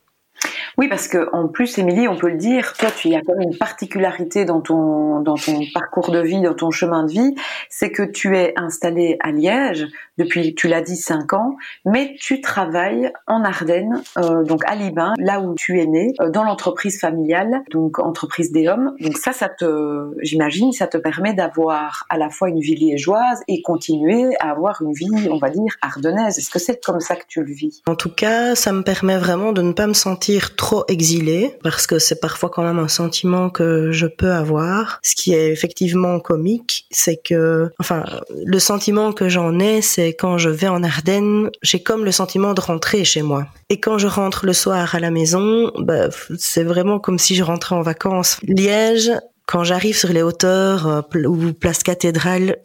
Oui, 0.79 0.87
parce 0.87 1.09
que 1.09 1.29
en 1.33 1.49
plus, 1.49 1.77
Émilie, 1.79 2.07
on 2.07 2.17
peut 2.17 2.29
le 2.29 2.37
dire, 2.37 2.73
toi, 2.75 2.89
tu 2.97 3.13
as 3.13 3.21
quand 3.23 3.35
même 3.37 3.51
une 3.51 3.59
particularité 3.59 4.45
dans 4.45 4.61
ton 4.61 5.19
dans 5.21 5.35
ton 5.35 5.61
parcours 5.75 6.13
de 6.13 6.21
vie, 6.21 6.41
dans 6.41 6.55
ton 6.55 6.71
chemin 6.71 7.03
de 7.03 7.11
vie, 7.11 7.35
c'est 7.69 7.91
que 7.91 8.05
tu 8.05 8.37
es 8.37 8.53
installée 8.57 9.17
à 9.19 9.33
Liège 9.33 9.89
depuis, 10.19 10.55
tu 10.55 10.69
l'as 10.69 10.83
dit, 10.83 10.97
cinq 10.97 11.33
ans, 11.33 11.57
mais 11.85 12.17
tu 12.19 12.41
travailles 12.41 13.13
en 13.27 13.45
Ardennes, 13.45 14.03
euh, 14.19 14.45
donc 14.45 14.63
à 14.67 14.75
Libin, 14.75 15.15
là 15.19 15.41
où 15.41 15.55
tu 15.55 15.81
es 15.81 15.87
né, 15.87 16.13
euh, 16.21 16.31
dans 16.31 16.45
l'entreprise 16.45 17.01
familiale, 17.01 17.63
donc 17.71 17.99
entreprise 17.99 18.53
des 18.53 18.69
hommes. 18.69 18.95
Donc 19.01 19.17
ça, 19.17 19.33
ça 19.33 19.49
te, 19.49 20.11
j'imagine, 20.23 20.73
ça 20.73 20.87
te 20.87 20.97
permet 20.99 21.35
d'avoir 21.35 22.07
à 22.11 22.19
la 22.19 22.31
fois 22.31 22.49
une 22.49 22.61
vie 22.61 22.75
liégeoise 22.75 23.41
et 23.49 23.63
continuer 23.63 24.37
à 24.41 24.51
avoir 24.51 24.83
une 24.83 24.93
vie, 24.93 25.29
on 25.31 25.39
va 25.39 25.51
dire, 25.51 25.73
ardennaise. 25.83 26.39
Est-ce 26.39 26.51
que 26.51 26.59
c'est 26.59 26.83
comme 26.85 27.01
ça 27.01 27.17
que 27.17 27.25
tu 27.29 27.43
le 27.43 27.53
vis? 27.53 27.83
En 27.87 27.95
tout 27.95 28.11
cas, 28.11 28.55
ça 28.55 28.73
me 28.73 28.83
permet 28.83 29.19
vraiment 29.19 29.53
de 29.53 29.63
ne 29.63 29.73
pas 29.73 29.87
me 29.87 29.93
sentir 29.93 30.57
trop 30.57 30.85
exilée, 30.89 31.57
parce 31.63 31.87
que 31.87 31.99
c'est 31.99 32.21
parfois 32.21 32.51
quand 32.51 32.63
même 32.63 32.79
un 32.79 32.89
sentiment 32.89 33.51
que 33.51 33.93
je 33.93 34.07
peux 34.07 34.33
avoir. 34.33 34.99
Ce 35.03 35.15
qui 35.15 35.33
est 35.33 35.51
effectivement 35.53 36.19
comique, 36.21 36.87
c'est 36.91 37.17
que, 37.17 37.71
enfin, 37.79 38.05
le 38.45 38.59
sentiment 38.59 39.13
que 39.13 39.29
j'en 39.29 39.59
ai, 39.59 39.81
c'est 39.83 40.08
quand 40.15 40.39
je 40.39 40.49
vais 40.49 40.69
en 40.69 40.83
Ardennes, 40.83 41.51
j'ai 41.63 41.83
comme 41.83 42.05
le 42.05 42.13
sentiment 42.13 42.55
de 42.55 42.61
rentrer 42.61 43.05
chez 43.05 43.23
moi. 43.23 43.47
Et 43.69 43.81
quand 43.81 43.99
je 43.99 44.07
rentre 44.07 44.47
le 44.47 44.53
soir 44.53 44.95
à 44.95 45.01
la 45.01 45.11
maison, 45.11 45.73
bah, 45.79 46.09
c'est 46.39 46.65
vraiment 46.65 46.99
comme 46.99 47.19
si 47.19 47.35
je 47.35 47.43
rentrais 47.43 47.75
en 47.75 47.83
vacances. 47.83 48.39
Liège, 48.43 49.11
quand 49.47 49.65
j'arrive 49.65 49.97
sur 49.97 50.11
les 50.11 50.23
hauteurs 50.23 50.87
euh, 50.87 51.27
ou 51.27 51.53
place 51.53 51.83
cathédrale, 51.83 52.59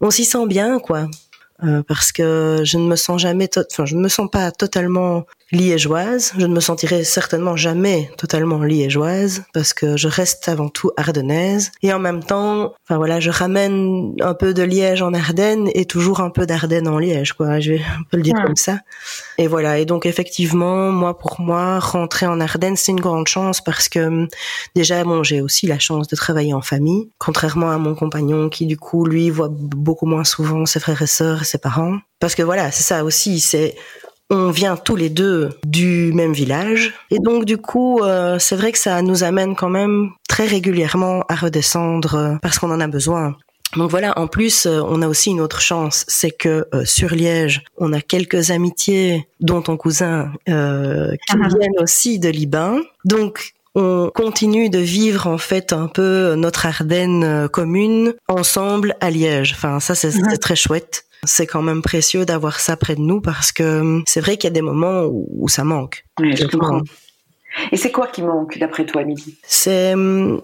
on 0.00 0.10
s'y 0.10 0.24
sent 0.24 0.46
bien, 0.46 0.78
quoi. 0.78 1.06
Euh, 1.64 1.82
parce 1.82 2.12
que 2.12 2.60
je 2.62 2.78
ne 2.78 2.86
me 2.86 2.94
sens 2.94 3.20
jamais, 3.20 3.50
enfin, 3.56 3.84
je 3.84 3.96
ne 3.96 4.00
me 4.00 4.08
sens 4.08 4.28
pas 4.30 4.52
totalement 4.52 5.24
liégeoise. 5.50 6.32
Je 6.38 6.46
ne 6.46 6.54
me 6.54 6.60
sentirai 6.60 7.04
certainement 7.04 7.56
jamais 7.56 8.10
totalement 8.16 8.62
liégeoise 8.62 9.44
parce 9.54 9.72
que 9.72 9.96
je 9.96 10.08
reste 10.08 10.48
avant 10.48 10.68
tout 10.68 10.90
ardennaise. 10.96 11.70
Et 11.82 11.92
en 11.92 11.98
même 11.98 12.22
temps, 12.22 12.74
enfin 12.84 12.96
voilà, 12.96 13.20
je 13.20 13.30
ramène 13.30 14.14
un 14.20 14.34
peu 14.34 14.54
de 14.54 14.62
Liège 14.62 15.02
en 15.02 15.14
Ardennes 15.14 15.70
et 15.74 15.84
toujours 15.84 16.20
un 16.20 16.30
peu 16.30 16.46
d'Ardennes 16.46 16.88
en 16.88 16.98
Liège, 16.98 17.32
quoi. 17.32 17.60
Je 17.60 17.72
vais 17.72 17.80
un 17.80 18.02
peu 18.10 18.16
le 18.16 18.22
dire 18.22 18.34
comme 18.42 18.56
ça. 18.56 18.80
Et 19.38 19.46
voilà. 19.46 19.78
Et 19.78 19.84
donc 19.84 20.06
effectivement, 20.06 20.90
moi 20.90 21.16
pour 21.16 21.40
moi, 21.40 21.78
rentrer 21.78 22.26
en 22.26 22.40
Ardennes, 22.40 22.76
c'est 22.76 22.92
une 22.92 23.00
grande 23.00 23.28
chance 23.28 23.60
parce 23.60 23.88
que 23.88 24.26
déjà, 24.74 25.04
bon, 25.04 25.22
j'ai 25.22 25.40
aussi 25.40 25.66
la 25.66 25.78
chance 25.78 26.08
de 26.08 26.16
travailler 26.16 26.54
en 26.54 26.62
famille, 26.62 27.08
contrairement 27.18 27.70
à 27.70 27.78
mon 27.78 27.94
compagnon 27.94 28.48
qui 28.48 28.66
du 28.66 28.76
coup, 28.76 29.06
lui, 29.06 29.30
voit 29.30 29.50
beaucoup 29.50 30.06
moins 30.06 30.24
souvent 30.24 30.66
ses 30.66 30.80
frères 30.80 31.02
et 31.02 31.06
sœurs 31.06 31.42
et 31.42 31.44
ses 31.44 31.58
parents. 31.58 31.98
Parce 32.20 32.34
que 32.34 32.42
voilà, 32.42 32.70
c'est 32.70 32.82
ça 32.82 33.04
aussi, 33.04 33.40
c'est 33.40 33.76
on 34.30 34.50
vient 34.50 34.76
tous 34.76 34.96
les 34.96 35.08
deux 35.08 35.50
du 35.64 36.12
même 36.12 36.32
village 36.32 36.94
et 37.10 37.18
donc 37.18 37.44
du 37.44 37.56
coup 37.56 38.00
euh, 38.00 38.38
c'est 38.38 38.56
vrai 38.56 38.72
que 38.72 38.78
ça 38.78 39.00
nous 39.02 39.24
amène 39.24 39.56
quand 39.56 39.70
même 39.70 40.10
très 40.28 40.46
régulièrement 40.46 41.24
à 41.28 41.34
redescendre 41.34 42.14
euh, 42.14 42.34
parce 42.42 42.58
qu'on 42.58 42.70
en 42.70 42.80
a 42.80 42.86
besoin. 42.86 43.36
Donc 43.76 43.90
voilà, 43.90 44.18
en 44.18 44.28
plus, 44.28 44.64
euh, 44.64 44.80
on 44.82 45.02
a 45.02 45.08
aussi 45.08 45.28
une 45.28 45.42
autre 45.42 45.60
chance, 45.60 46.06
c'est 46.08 46.30
que 46.30 46.66
sur 46.84 47.10
Liège, 47.10 47.64
on 47.76 47.92
a 47.92 48.00
quelques 48.00 48.50
amitiés, 48.50 49.28
dont 49.40 49.60
ton 49.60 49.76
cousin, 49.76 50.32
qui 50.46 50.52
ah. 50.52 51.14
viennent 51.34 51.78
aussi 51.78 52.18
de 52.18 52.30
Liban. 52.30 52.80
Donc 53.04 53.52
on 53.74 54.10
continue 54.14 54.70
de 54.70 54.78
vivre 54.78 55.26
en 55.26 55.36
fait 55.36 55.74
un 55.74 55.86
peu 55.86 56.34
notre 56.34 56.64
Ardenne 56.64 57.46
commune 57.52 58.14
ensemble 58.26 58.96
à 59.02 59.10
Liège. 59.10 59.52
Enfin, 59.54 59.80
ça 59.80 59.94
c'est 59.94 60.12
très 60.38 60.56
chouette 60.56 61.04
c'est 61.24 61.46
quand 61.46 61.62
même 61.62 61.82
précieux 61.82 62.24
d'avoir 62.24 62.60
ça 62.60 62.76
près 62.76 62.94
de 62.94 63.00
nous 63.00 63.20
parce 63.20 63.52
que 63.52 63.80
hum, 63.80 64.02
c'est 64.06 64.20
vrai 64.20 64.36
qu'il 64.36 64.48
y 64.48 64.52
a 64.52 64.54
des 64.54 64.62
moments 64.62 65.04
où, 65.04 65.48
ça 65.48 65.64
manque. 65.64 66.04
je 66.20 66.46
comprends. 66.46 66.82
Et 67.72 67.76
c'est 67.76 67.90
quoi 67.90 68.06
qui 68.06 68.22
manque 68.22 68.58
d'après 68.58 68.84
toi, 68.86 69.04
Midi 69.04 69.38
C'est 69.42 69.94
hum, 69.94 70.40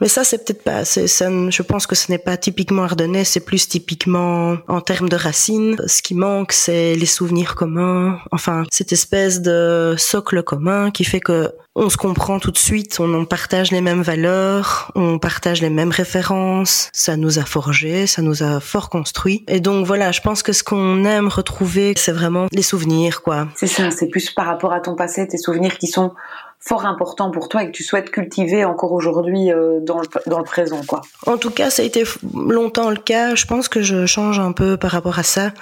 mais 0.00 0.08
ça, 0.08 0.22
c'est 0.22 0.44
peut-être 0.44 0.62
pas. 0.62 0.84
C'est, 0.84 1.06
je 1.08 1.62
pense 1.62 1.86
que 1.86 1.96
ce 1.96 2.10
n'est 2.10 2.18
pas 2.18 2.36
typiquement 2.36 2.84
ardennais. 2.84 3.24
C'est 3.24 3.44
plus 3.44 3.68
typiquement 3.68 4.56
en 4.68 4.80
termes 4.80 5.08
de 5.08 5.16
racines. 5.16 5.76
Ce 5.86 6.02
qui 6.02 6.14
manque, 6.14 6.52
c'est 6.52 6.94
les 6.94 7.06
souvenirs 7.06 7.56
communs. 7.56 8.20
Enfin, 8.30 8.64
cette 8.70 8.92
espèce 8.92 9.42
de 9.42 9.96
socle 9.98 10.42
commun 10.42 10.90
qui 10.92 11.04
fait 11.04 11.20
que 11.20 11.52
on 11.78 11.88
se 11.90 11.96
comprend 11.96 12.40
tout 12.40 12.50
de 12.50 12.58
suite, 12.58 12.98
on 12.98 13.24
partage 13.24 13.70
les 13.70 13.80
mêmes 13.80 14.02
valeurs, 14.02 14.90
on 14.96 15.20
partage 15.20 15.62
les 15.62 15.70
mêmes 15.70 15.92
références, 15.92 16.90
ça 16.92 17.16
nous 17.16 17.38
a 17.38 17.44
forgé, 17.44 18.08
ça 18.08 18.20
nous 18.20 18.42
a 18.42 18.58
fort 18.58 18.90
construit. 18.90 19.44
Et 19.46 19.60
donc 19.60 19.86
voilà, 19.86 20.10
je 20.10 20.20
pense 20.20 20.42
que 20.42 20.52
ce 20.52 20.64
qu'on 20.64 21.04
aime 21.04 21.28
retrouver, 21.28 21.94
c'est 21.96 22.12
vraiment 22.12 22.48
les 22.50 22.62
souvenirs, 22.62 23.22
quoi. 23.22 23.46
C'est 23.54 23.68
ça, 23.68 23.92
c'est 23.92 24.08
plus 24.08 24.30
par 24.30 24.46
rapport 24.46 24.72
à 24.72 24.80
ton 24.80 24.96
passé, 24.96 25.26
tes 25.28 25.38
souvenirs 25.38 25.78
qui 25.78 25.86
sont 25.86 26.12
fort 26.60 26.84
importants 26.86 27.30
pour 27.30 27.48
toi 27.48 27.62
et 27.62 27.66
que 27.66 27.72
tu 27.72 27.84
souhaites 27.84 28.10
cultiver 28.10 28.64
encore 28.64 28.92
aujourd'hui 28.92 29.52
euh, 29.52 29.78
dans, 29.80 30.00
le, 30.00 30.06
dans 30.26 30.38
le 30.38 30.44
présent, 30.44 30.82
quoi. 30.86 31.02
En 31.26 31.36
tout 31.38 31.50
cas, 31.50 31.70
ça 31.70 31.82
a 31.82 31.84
été 31.84 32.02
longtemps 32.34 32.90
le 32.90 32.96
cas. 32.96 33.34
Je 33.34 33.46
pense 33.46 33.68
que 33.68 33.82
je 33.82 34.06
change 34.06 34.40
un 34.40 34.52
peu 34.52 34.76
par 34.76 34.90
rapport 34.90 35.18
à 35.18 35.22
ça. 35.22 35.52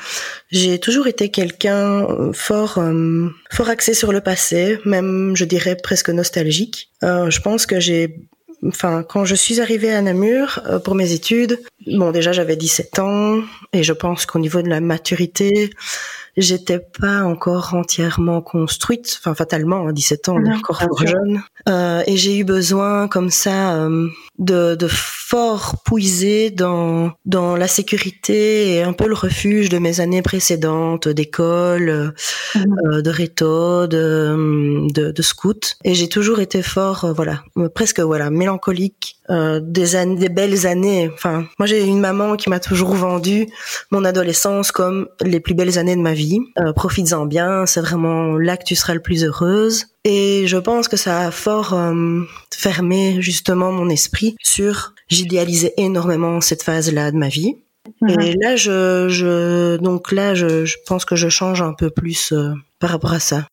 J'ai 0.50 0.78
toujours 0.78 1.08
été 1.08 1.28
quelqu'un 1.30 2.04
euh, 2.04 2.32
fort, 2.32 2.78
euh, 2.78 3.28
fort 3.50 3.68
axé 3.68 3.94
sur 3.94 4.12
le 4.12 4.20
passé, 4.20 4.78
même 4.84 5.34
je 5.34 5.44
dirais 5.44 5.76
presque 5.76 6.10
nostalgique. 6.10 6.90
Euh, 7.02 7.30
je 7.30 7.40
pense 7.40 7.66
que 7.66 7.80
j'ai 7.80 8.20
enfin 8.66 9.02
quand 9.02 9.24
je 9.24 9.34
suis 9.34 9.60
arrivée 9.60 9.92
à 9.92 10.00
Namur 10.00 10.62
pour 10.84 10.94
mes 10.94 11.12
études, 11.12 11.58
bon 11.86 12.10
déjà 12.10 12.32
j'avais 12.32 12.56
17 12.56 12.98
ans 12.98 13.40
et 13.72 13.82
je 13.82 13.92
pense 13.92 14.26
qu'au 14.26 14.38
niveau 14.38 14.62
de 14.62 14.68
la 14.68 14.80
maturité, 14.80 15.70
j'étais 16.36 16.78
pas 16.78 17.22
encore 17.22 17.74
entièrement 17.74 18.40
construite, 18.40 19.16
enfin 19.18 19.34
fatalement 19.34 19.86
à 19.86 19.92
17 19.92 20.28
ans 20.28 20.36
on 20.36 20.44
est 20.44 20.54
encore 20.54 21.06
jeune, 21.06 21.42
euh, 21.68 22.02
et 22.06 22.16
j'ai 22.16 22.38
eu 22.38 22.44
besoin 22.44 23.08
comme 23.08 23.30
ça 23.30 23.76
euh, 23.76 24.08
de, 24.38 24.74
de 24.74 24.88
fort 24.88 25.76
puiser 25.84 26.50
dans 26.50 27.12
dans 27.24 27.56
la 27.56 27.68
sécurité 27.68 28.74
et 28.74 28.82
un 28.82 28.92
peu 28.92 29.08
le 29.08 29.14
refuge 29.14 29.68
de 29.68 29.78
mes 29.78 30.00
années 30.00 30.22
précédentes 30.22 31.08
d'école, 31.08 32.14
mhm. 32.54 32.76
euh, 32.86 33.02
de 33.02 33.10
réto, 33.10 33.86
de, 33.86 34.86
de, 34.92 35.10
de 35.10 35.22
scout, 35.22 35.76
et 35.84 35.94
j'ai 35.94 36.08
toujours 36.08 36.40
été 36.40 36.62
fort, 36.62 37.04
euh, 37.04 37.12
voilà, 37.12 37.42
presque 37.74 38.00
voilà 38.00 38.30
mélancolique 38.30 39.16
euh, 39.30 39.60
des 39.60 39.96
années, 39.96 40.16
des 40.16 40.28
belles 40.28 40.66
années. 40.66 41.10
Enfin, 41.12 41.46
moi 41.58 41.66
j'ai 41.66 41.75
une 41.84 42.00
maman 42.00 42.36
qui 42.36 42.48
m'a 42.48 42.60
toujours 42.60 42.94
vendu 42.94 43.48
mon 43.90 44.04
adolescence 44.04 44.72
comme 44.72 45.08
les 45.22 45.40
plus 45.40 45.54
belles 45.54 45.78
années 45.78 45.96
de 45.96 46.00
ma 46.00 46.14
vie. 46.14 46.40
Euh, 46.58 46.72
Profites-en 46.72 47.26
bien, 47.26 47.66
c'est 47.66 47.80
vraiment 47.80 48.36
là 48.36 48.56
que 48.56 48.64
tu 48.64 48.74
seras 48.74 48.94
le 48.94 49.00
plus 49.00 49.24
heureuse. 49.24 49.86
Et 50.04 50.46
je 50.46 50.56
pense 50.56 50.88
que 50.88 50.96
ça 50.96 51.20
a 51.20 51.30
fort 51.30 51.74
euh, 51.74 52.20
fermé 52.54 53.20
justement 53.20 53.72
mon 53.72 53.88
esprit 53.88 54.36
sur 54.42 54.94
j'idéalisais 55.08 55.74
énormément 55.76 56.40
cette 56.40 56.62
phase-là 56.62 57.10
de 57.10 57.16
ma 57.16 57.28
vie. 57.28 57.56
Mhm. 58.02 58.20
Et 58.20 58.34
là, 58.34 58.56
je, 58.56 59.08
je 59.08 59.76
donc 59.76 60.12
là, 60.12 60.34
je, 60.34 60.64
je, 60.64 60.76
pense 60.86 61.04
que 61.04 61.16
je 61.16 61.28
change 61.28 61.62
un 61.62 61.72
peu 61.72 61.90
plus 61.90 62.32
euh, 62.32 62.52
par 62.78 62.90
rapport 62.90 63.12
à 63.12 63.20
ça. 63.20 63.46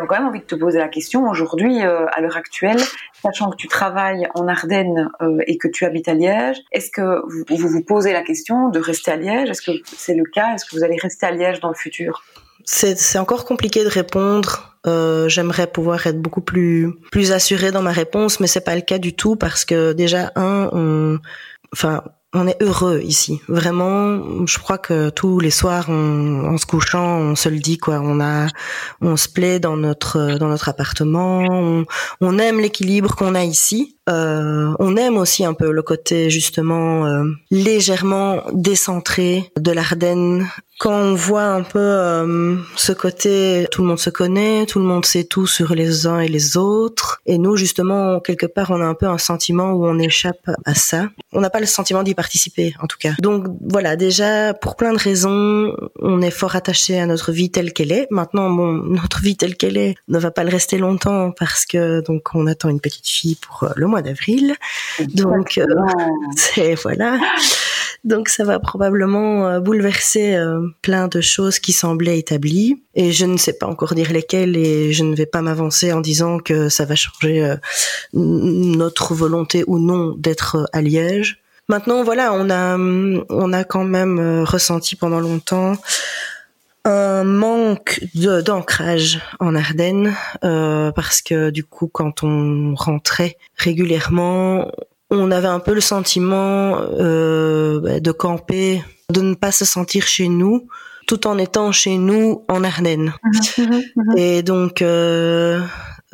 J'ai 0.00 0.06
quand 0.06 0.16
même 0.16 0.26
envie 0.26 0.40
de 0.40 0.44
te 0.44 0.54
poser 0.54 0.78
la 0.78 0.88
question. 0.88 1.28
Aujourd'hui, 1.28 1.84
euh, 1.84 2.06
à 2.12 2.20
l'heure 2.20 2.36
actuelle, 2.36 2.80
sachant 3.22 3.50
que 3.50 3.56
tu 3.56 3.68
travailles 3.68 4.28
en 4.34 4.48
Ardennes 4.48 5.08
euh, 5.22 5.38
et 5.46 5.56
que 5.56 5.68
tu 5.68 5.84
habites 5.84 6.08
à 6.08 6.14
Liège, 6.14 6.58
est-ce 6.72 6.90
que 6.90 7.22
vous, 7.28 7.68
vous, 7.68 7.82
posez 7.82 8.12
la 8.12 8.22
question 8.22 8.70
de 8.70 8.80
rester 8.80 9.12
à 9.12 9.16
Liège? 9.16 9.50
Est-ce 9.50 9.62
que 9.62 9.72
c'est 9.84 10.14
le 10.14 10.24
cas? 10.24 10.54
Est-ce 10.54 10.64
que 10.64 10.76
vous 10.76 10.84
allez 10.84 10.96
rester 11.00 11.26
à 11.26 11.30
Liège 11.30 11.60
dans 11.60 11.68
le 11.68 11.74
futur? 11.74 12.24
C'est 12.64 13.18
encore 13.18 13.44
compliqué 13.44 13.84
de 13.84 13.88
répondre. 13.88 14.74
Euh, 14.86 15.28
J'aimerais 15.28 15.66
pouvoir 15.66 16.06
être 16.06 16.20
beaucoup 16.20 16.40
plus 16.40 16.94
plus 17.12 17.32
assurée 17.32 17.70
dans 17.70 17.82
ma 17.82 17.92
réponse, 17.92 18.40
mais 18.40 18.46
c'est 18.46 18.64
pas 18.64 18.74
le 18.74 18.80
cas 18.80 18.98
du 18.98 19.14
tout 19.14 19.36
parce 19.36 19.64
que 19.64 19.92
déjà 19.92 20.32
un, 20.34 20.68
on, 20.72 21.18
enfin 21.72 22.02
on 22.34 22.46
est 22.46 22.60
heureux 22.60 23.00
ici. 23.02 23.40
Vraiment, 23.48 24.46
je 24.46 24.58
crois 24.58 24.78
que 24.78 25.10
tous 25.10 25.40
les 25.40 25.50
soirs, 25.50 25.88
en 25.88 26.58
se 26.58 26.66
couchant, 26.66 27.18
on 27.18 27.36
se 27.36 27.48
le 27.48 27.58
dit 27.58 27.78
quoi. 27.78 28.00
On 28.02 28.20
a, 28.20 28.48
on 29.00 29.16
se 29.16 29.28
plaît 29.28 29.60
dans 29.60 29.76
notre 29.76 30.38
dans 30.38 30.48
notre 30.48 30.68
appartement. 30.68 31.38
On, 31.48 31.86
on 32.20 32.38
aime 32.38 32.60
l'équilibre 32.60 33.14
qu'on 33.14 33.34
a 33.34 33.44
ici. 33.44 33.96
Euh, 34.08 34.74
on 34.78 34.96
aime 34.96 35.16
aussi 35.16 35.46
un 35.46 35.54
peu 35.54 35.72
le 35.72 35.82
côté 35.82 36.28
justement 36.28 37.06
euh, 37.06 37.24
légèrement 37.50 38.42
décentré 38.52 39.50
de 39.58 39.72
l'Ardenne. 39.72 40.46
Quand 40.78 40.92
on 40.92 41.14
voit 41.14 41.44
un 41.44 41.62
peu 41.62 41.78
euh, 41.78 42.56
ce 42.76 42.92
côté, 42.92 43.66
tout 43.70 43.80
le 43.80 43.88
monde 43.88 43.98
se 43.98 44.10
connaît, 44.10 44.66
tout 44.66 44.80
le 44.80 44.84
monde 44.84 45.06
sait 45.06 45.24
tout 45.24 45.46
sur 45.46 45.74
les 45.74 46.06
uns 46.06 46.18
et 46.18 46.28
les 46.28 46.56
autres. 46.56 47.22
Et 47.26 47.38
nous, 47.38 47.56
justement, 47.56 48.20
quelque 48.20 48.46
part, 48.46 48.72
on 48.72 48.80
a 48.80 48.84
un 48.84 48.94
peu 48.94 49.06
un 49.06 49.16
sentiment 49.16 49.72
où 49.72 49.86
on 49.86 49.98
échappe 49.98 50.50
à 50.66 50.74
ça. 50.74 51.08
On 51.32 51.40
n'a 51.40 51.48
pas 51.48 51.60
le 51.60 51.66
sentiment 51.66 52.02
d'y 52.02 52.14
participer 52.24 52.74
en 52.80 52.86
tout 52.86 52.96
cas. 52.98 53.12
Donc 53.20 53.44
voilà, 53.60 53.96
déjà 53.96 54.54
pour 54.54 54.76
plein 54.76 54.94
de 54.94 54.98
raisons, 54.98 55.76
on 56.00 56.22
est 56.22 56.30
fort 56.30 56.56
attaché 56.56 56.98
à 56.98 57.04
notre 57.04 57.32
vie 57.32 57.50
telle 57.50 57.74
qu'elle 57.74 57.92
est. 57.92 58.06
Maintenant, 58.10 58.48
bon, 58.48 58.72
notre 59.00 59.20
vie 59.20 59.36
telle 59.36 59.56
qu'elle 59.56 59.76
est 59.76 59.94
ne 60.08 60.18
va 60.18 60.30
pas 60.30 60.42
le 60.42 60.48
rester 60.48 60.78
longtemps 60.78 61.32
parce 61.32 61.66
que 61.66 62.00
donc 62.00 62.34
on 62.34 62.46
attend 62.46 62.70
une 62.70 62.80
petite 62.80 63.06
fille 63.06 63.36
pour 63.36 63.64
euh, 63.64 63.72
le 63.76 63.86
mois 63.86 64.00
d'avril. 64.00 64.54
Donc 65.06 65.58
euh, 65.58 65.66
c'est 66.36 66.74
voilà. 66.76 67.20
Donc 68.04 68.30
ça 68.30 68.44
va 68.44 68.58
probablement 68.58 69.46
euh, 69.48 69.60
bouleverser 69.60 70.38
plein 70.80 71.08
de 71.08 71.20
choses 71.20 71.58
qui 71.58 71.72
semblaient 71.72 72.18
établies 72.18 72.82
et 72.94 73.12
je 73.12 73.26
ne 73.26 73.36
sais 73.36 73.52
pas 73.52 73.66
encore 73.66 73.94
dire 73.94 74.12
lesquelles 74.12 74.56
et 74.56 74.94
je 74.94 75.04
ne 75.04 75.14
vais 75.14 75.26
pas 75.26 75.42
m'avancer 75.42 75.92
en 75.92 76.00
disant 76.00 76.38
que 76.38 76.70
ça 76.70 76.86
va 76.86 76.94
changer 76.94 77.54
notre 78.14 79.14
volonté 79.14 79.64
ou 79.66 79.78
non 79.78 80.14
d'être 80.16 80.68
à 80.72 80.80
Liège. 80.80 81.43
Maintenant, 81.68 82.02
voilà, 82.04 82.32
on 82.34 82.50
a, 82.50 82.76
on 82.76 83.52
a 83.52 83.64
quand 83.64 83.84
même 83.84 84.18
euh, 84.18 84.44
ressenti 84.44 84.96
pendant 84.96 85.20
longtemps 85.20 85.76
un 86.84 87.24
manque 87.24 88.00
d'ancrage 88.14 89.20
en 89.40 89.54
Ardennes 89.54 90.14
euh, 90.44 90.92
parce 90.92 91.22
que 91.22 91.50
du 91.50 91.64
coup, 91.64 91.88
quand 91.88 92.22
on 92.22 92.74
rentrait 92.74 93.38
régulièrement, 93.56 94.70
on 95.10 95.30
avait 95.30 95.48
un 95.48 95.60
peu 95.60 95.72
le 95.72 95.80
sentiment 95.80 96.76
euh, 96.78 97.80
bah, 97.80 98.00
de 98.00 98.12
camper, 98.12 98.84
de 99.10 99.22
ne 99.22 99.34
pas 99.34 99.52
se 99.52 99.64
sentir 99.64 100.06
chez 100.06 100.28
nous, 100.28 100.68
tout 101.06 101.26
en 101.26 101.38
étant 101.38 101.72
chez 101.72 101.96
nous 101.96 102.44
en 102.48 102.64
Ardennes. 102.64 103.14
Mhm, 103.58 103.66
mhm, 103.66 103.82
mhm. 103.96 104.18
Et 104.18 104.42
donc, 104.42 104.82
euh, 104.82 105.60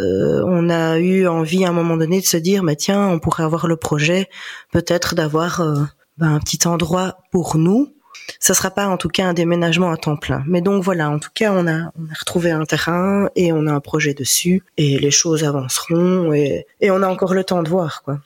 euh, 0.00 0.42
on 0.46 0.70
a 0.70 0.98
eu 0.98 1.26
envie 1.26 1.64
à 1.64 1.68
un 1.68 1.72
moment 1.72 1.96
donné 1.96 2.20
de 2.20 2.26
se 2.26 2.36
dire, 2.36 2.62
mais 2.62 2.76
tiens, 2.76 3.08
on 3.08 3.18
pourrait 3.18 3.44
avoir 3.44 3.66
le 3.66 3.76
projet 3.76 4.28
peut-être 4.72 5.14
d'avoir 5.14 5.60
euh, 5.60 5.82
ben, 6.18 6.34
un 6.34 6.40
petit 6.40 6.66
endroit 6.66 7.18
pour 7.30 7.56
nous. 7.56 7.94
Ça 8.38 8.54
sera 8.54 8.70
pas 8.70 8.86
en 8.86 8.96
tout 8.96 9.08
cas 9.08 9.26
un 9.26 9.34
déménagement 9.34 9.90
à 9.90 9.96
temps 9.96 10.16
plein. 10.16 10.44
Mais 10.46 10.60
donc 10.60 10.82
voilà, 10.82 11.10
en 11.10 11.18
tout 11.18 11.30
cas, 11.34 11.52
on 11.52 11.66
a, 11.66 11.90
retrouvé 12.18 12.50
un 12.50 12.64
terrain 12.64 13.28
et 13.34 13.52
on 13.52 13.66
a 13.66 13.72
un 13.72 13.80
projet 13.80 14.14
dessus 14.14 14.62
et 14.76 14.98
les 14.98 15.10
choses 15.10 15.44
avanceront 15.44 16.32
et, 16.32 16.66
on 16.82 17.02
a 17.02 17.08
encore 17.08 17.34
le 17.34 17.44
temps 17.44 17.62
de 17.62 17.68
voir 17.68 18.02
quoi. 18.02 18.18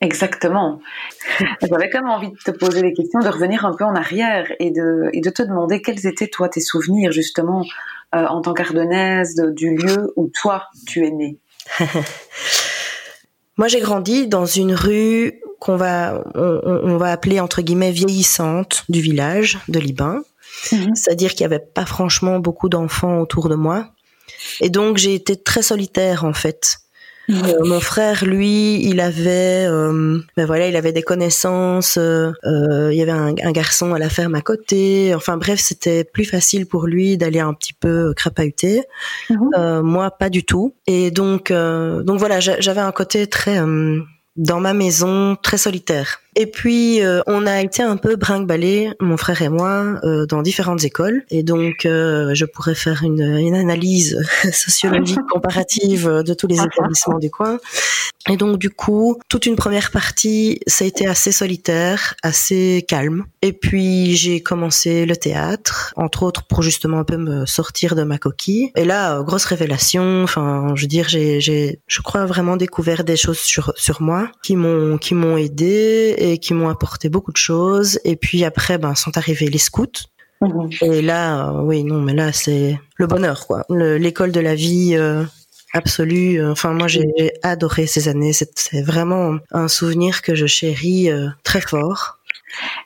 Exactement. 0.00 0.80
J'avais 1.62 1.88
quand 1.88 2.02
même 2.02 2.10
envie 2.10 2.30
de 2.30 2.36
te 2.44 2.50
poser 2.50 2.82
des 2.82 2.92
questions, 2.92 3.20
de 3.20 3.28
revenir 3.28 3.64
un 3.64 3.74
peu 3.74 3.84
en 3.84 3.94
arrière 3.94 4.52
et 4.58 4.70
de 4.70 5.30
te 5.30 5.42
demander 5.42 5.80
quels 5.80 6.06
étaient 6.06 6.28
toi 6.28 6.48
tes 6.48 6.60
souvenirs 6.60 7.12
justement 7.12 7.64
euh, 8.14 8.26
en 8.26 8.40
tant 8.40 8.54
qu'ardennaise 8.54 9.36
du 9.54 9.76
lieu 9.76 10.12
où 10.16 10.28
toi 10.28 10.64
tu 10.86 11.06
es 11.06 11.10
née 11.10 11.38
Moi 13.56 13.68
j'ai 13.68 13.80
grandi 13.80 14.26
dans 14.26 14.46
une 14.46 14.74
rue 14.74 15.40
qu'on 15.60 15.76
va 15.76 16.24
on, 16.34 16.96
va 16.96 17.12
appeler 17.12 17.40
entre 17.40 17.62
guillemets 17.62 17.92
vieillissante 17.92 18.84
du 18.88 19.00
village 19.00 19.58
de 19.68 19.78
Liban. 19.78 20.20
Mhm. 20.72 20.94
C'est-à-dire 20.94 21.30
qu'il 21.30 21.46
n'y 21.46 21.54
avait 21.54 21.64
pas 21.64 21.86
franchement 21.86 22.38
beaucoup 22.40 22.68
d'enfants 22.68 23.20
autour 23.20 23.48
de 23.48 23.54
moi. 23.54 23.88
Et 24.60 24.70
donc 24.70 24.98
j'ai 24.98 25.14
été 25.14 25.36
très 25.36 25.62
solitaire 25.62 26.24
en 26.24 26.32
fait. 26.32 26.78
Euh, 27.30 27.64
mon 27.64 27.80
frère, 27.80 28.24
lui, 28.24 28.84
il 28.84 29.00
avait, 29.00 29.66
euh, 29.66 30.18
ben 30.36 30.46
voilà, 30.46 30.68
il 30.68 30.76
avait 30.76 30.92
des 30.92 31.02
connaissances. 31.02 31.96
Euh, 31.98 32.32
il 32.92 32.96
y 32.96 33.02
avait 33.02 33.12
un, 33.12 33.32
garçon 33.52 33.94
à 33.94 33.98
la 33.98 34.08
ferme 34.08 34.34
à 34.34 34.40
côté. 34.40 35.14
Enfin 35.14 35.36
bref, 35.36 35.60
c'était 35.60 36.04
plus 36.04 36.24
facile 36.24 36.66
pour 36.66 36.86
lui 36.86 37.16
d'aller 37.16 37.40
un 37.40 37.54
petit 37.54 37.72
peu 37.72 38.12
crapahuter. 38.14 38.82
Mhm. 39.30 39.80
moi, 39.82 40.10
pas 40.10 40.30
du 40.30 40.44
tout. 40.44 40.74
Et 40.86 41.10
donc, 41.10 41.52
donc 41.52 42.18
voilà, 42.18 42.40
j'avais 42.40 42.80
un 42.80 42.92
côté 42.92 43.26
très 43.26 43.60
dans 44.36 44.60
ma 44.60 44.74
maison, 44.74 45.36
très 45.40 45.58
solitaire. 45.58 46.20
Et 46.36 46.46
puis, 46.46 47.02
euh, 47.02 47.20
on 47.26 47.46
a 47.46 47.60
été 47.60 47.82
un 47.82 47.96
peu 47.96 48.16
brinque 48.16 48.50
mon 49.00 49.16
frère 49.16 49.42
et 49.42 49.48
moi, 49.48 50.00
euh, 50.04 50.26
dans 50.26 50.42
différentes 50.42 50.84
écoles. 50.84 51.24
Et 51.30 51.42
donc, 51.42 51.86
euh, 51.86 52.34
je 52.34 52.44
pourrais 52.44 52.74
faire 52.74 53.02
une, 53.02 53.22
une 53.22 53.54
analyse 53.54 54.20
sociologique 54.52 55.20
comparative 55.30 56.22
de 56.24 56.34
tous 56.34 56.46
les 56.46 56.56
établissements 56.56 57.18
du 57.18 57.30
coin. 57.30 57.58
Et 58.30 58.36
donc, 58.36 58.58
du 58.58 58.70
coup, 58.70 59.18
toute 59.28 59.44
une 59.44 59.54
première 59.54 59.90
partie, 59.90 60.60
ça 60.66 60.84
a 60.84 60.88
été 60.88 61.06
assez 61.06 61.30
solitaire, 61.30 62.14
assez 62.22 62.84
calme. 62.88 63.24
Et 63.42 63.52
puis, 63.52 64.16
j'ai 64.16 64.40
commencé 64.40 65.04
le 65.04 65.14
théâtre, 65.14 65.92
entre 65.96 66.22
autres 66.22 66.46
pour 66.46 66.62
justement 66.62 66.98
un 66.98 67.04
peu 67.04 67.18
me 67.18 67.44
sortir 67.44 67.94
de 67.94 68.02
ma 68.02 68.16
coquille. 68.16 68.72
Et 68.76 68.86
là, 68.86 69.22
grosse 69.22 69.44
révélation. 69.44 70.22
Enfin, 70.22 70.72
je 70.74 70.80
veux 70.82 70.88
dire, 70.88 71.06
j'ai, 71.06 71.42
j'ai, 71.42 71.80
je 71.86 72.00
crois 72.00 72.24
vraiment 72.24 72.56
découvert 72.56 73.04
des 73.04 73.16
choses 73.16 73.38
sur 73.38 73.74
sur 73.76 74.00
moi 74.00 74.30
qui 74.42 74.56
m'ont 74.56 74.96
qui 74.96 75.14
m'ont 75.14 75.36
aidé 75.36 76.14
et 76.24 76.38
qui 76.38 76.54
m'ont 76.54 76.70
apporté 76.70 77.10
beaucoup 77.10 77.32
de 77.32 77.36
choses. 77.36 78.00
Et 78.04 78.16
puis 78.16 78.44
après, 78.44 78.78
ben, 78.78 78.94
sont 78.94 79.16
arrivés 79.18 79.48
les 79.48 79.58
scouts. 79.58 80.08
Mhm. 80.40 80.70
Et 80.80 81.02
là, 81.02 81.50
euh, 81.50 81.60
oui, 81.62 81.84
non, 81.84 82.00
mais 82.00 82.14
là, 82.14 82.32
c'est 82.32 82.80
le 82.96 83.06
bonheur, 83.06 83.46
quoi. 83.46 83.64
L'école 83.68 84.32
de 84.32 84.40
la 84.40 84.54
vie 84.54 84.96
euh, 84.96 85.22
absolue. 85.74 86.44
Enfin, 86.46 86.72
moi, 86.72 86.88
j'ai 86.88 87.32
adoré 87.42 87.86
ces 87.86 88.08
années. 88.08 88.32
C'est 88.32 88.82
vraiment 88.82 89.36
un 89.52 89.68
souvenir 89.68 90.22
que 90.22 90.34
je 90.34 90.46
chéris 90.46 91.10
euh, 91.10 91.28
très 91.42 91.60
fort. 91.60 92.18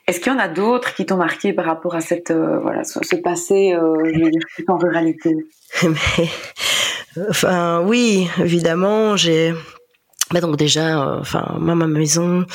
Est-ce 0.07 0.19
qu'il 0.19 0.33
y 0.33 0.35
en 0.35 0.39
a 0.39 0.49
d'autres 0.49 0.93
qui 0.93 1.05
t'ont 1.05 1.17
marqué 1.17 1.53
par 1.53 1.65
rapport 1.65 1.95
à 1.95 2.01
cette 2.01 2.31
voilà 2.31 2.83
ce, 2.83 3.15
passé 3.17 3.75
je 3.75 4.19
veux 4.19 4.31
dire, 4.31 4.41
en 4.67 4.77
ruralité? 4.77 5.35
Mais, 5.83 6.27
enfin 7.29 7.81
oui 7.85 8.27
évidemment 8.39 9.15
j'ai 9.15 9.53
bah 10.31 10.41
donc 10.41 10.57
déjà, 10.57 11.01
euh, 11.01 11.19
enfin 11.19 11.55
moi 11.59 11.75
ma 11.75 11.87
maison, 11.87 12.45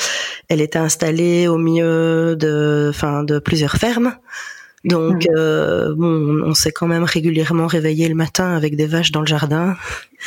elle 0.47 0.61
était 0.61 0.79
installée 0.79 1.47
au 1.47 1.57
milieu 1.57 2.35
de, 2.35 2.87
enfin 2.89 3.23
de 3.23 3.39
plusieurs 3.39 3.75
fermes. 3.75 4.15
Donc 4.85 5.25
mmh. 5.25 5.35
euh, 5.35 5.95
bon, 5.95 6.43
on 6.45 6.53
s'est 6.53 6.71
quand 6.71 6.87
même 6.87 7.03
régulièrement 7.03 7.65
réveillé 7.65 8.07
le 8.07 8.15
matin 8.15 8.55
avec 8.55 8.75
des 8.75 8.85
vaches 8.85 9.11
dans 9.11 9.21
le 9.21 9.25
jardin. 9.25 9.75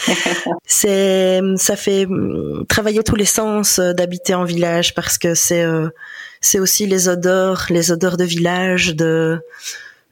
c'est, 0.66 1.40
ça 1.56 1.76
fait 1.76 2.06
mm, 2.06 2.66
travailler 2.68 3.02
tous 3.04 3.14
les 3.14 3.24
sens 3.24 3.78
euh, 3.78 3.92
d'habiter 3.92 4.34
en 4.34 4.44
village 4.44 4.94
parce 4.94 5.16
que 5.16 5.34
c'est, 5.34 5.64
c'est 6.40 6.58
aussi 6.58 6.86
les 6.86 7.08
odeurs, 7.08 7.66
les 7.70 7.92
odeurs 7.92 8.16
de 8.16 8.24
village, 8.24 8.96
de 8.96 9.40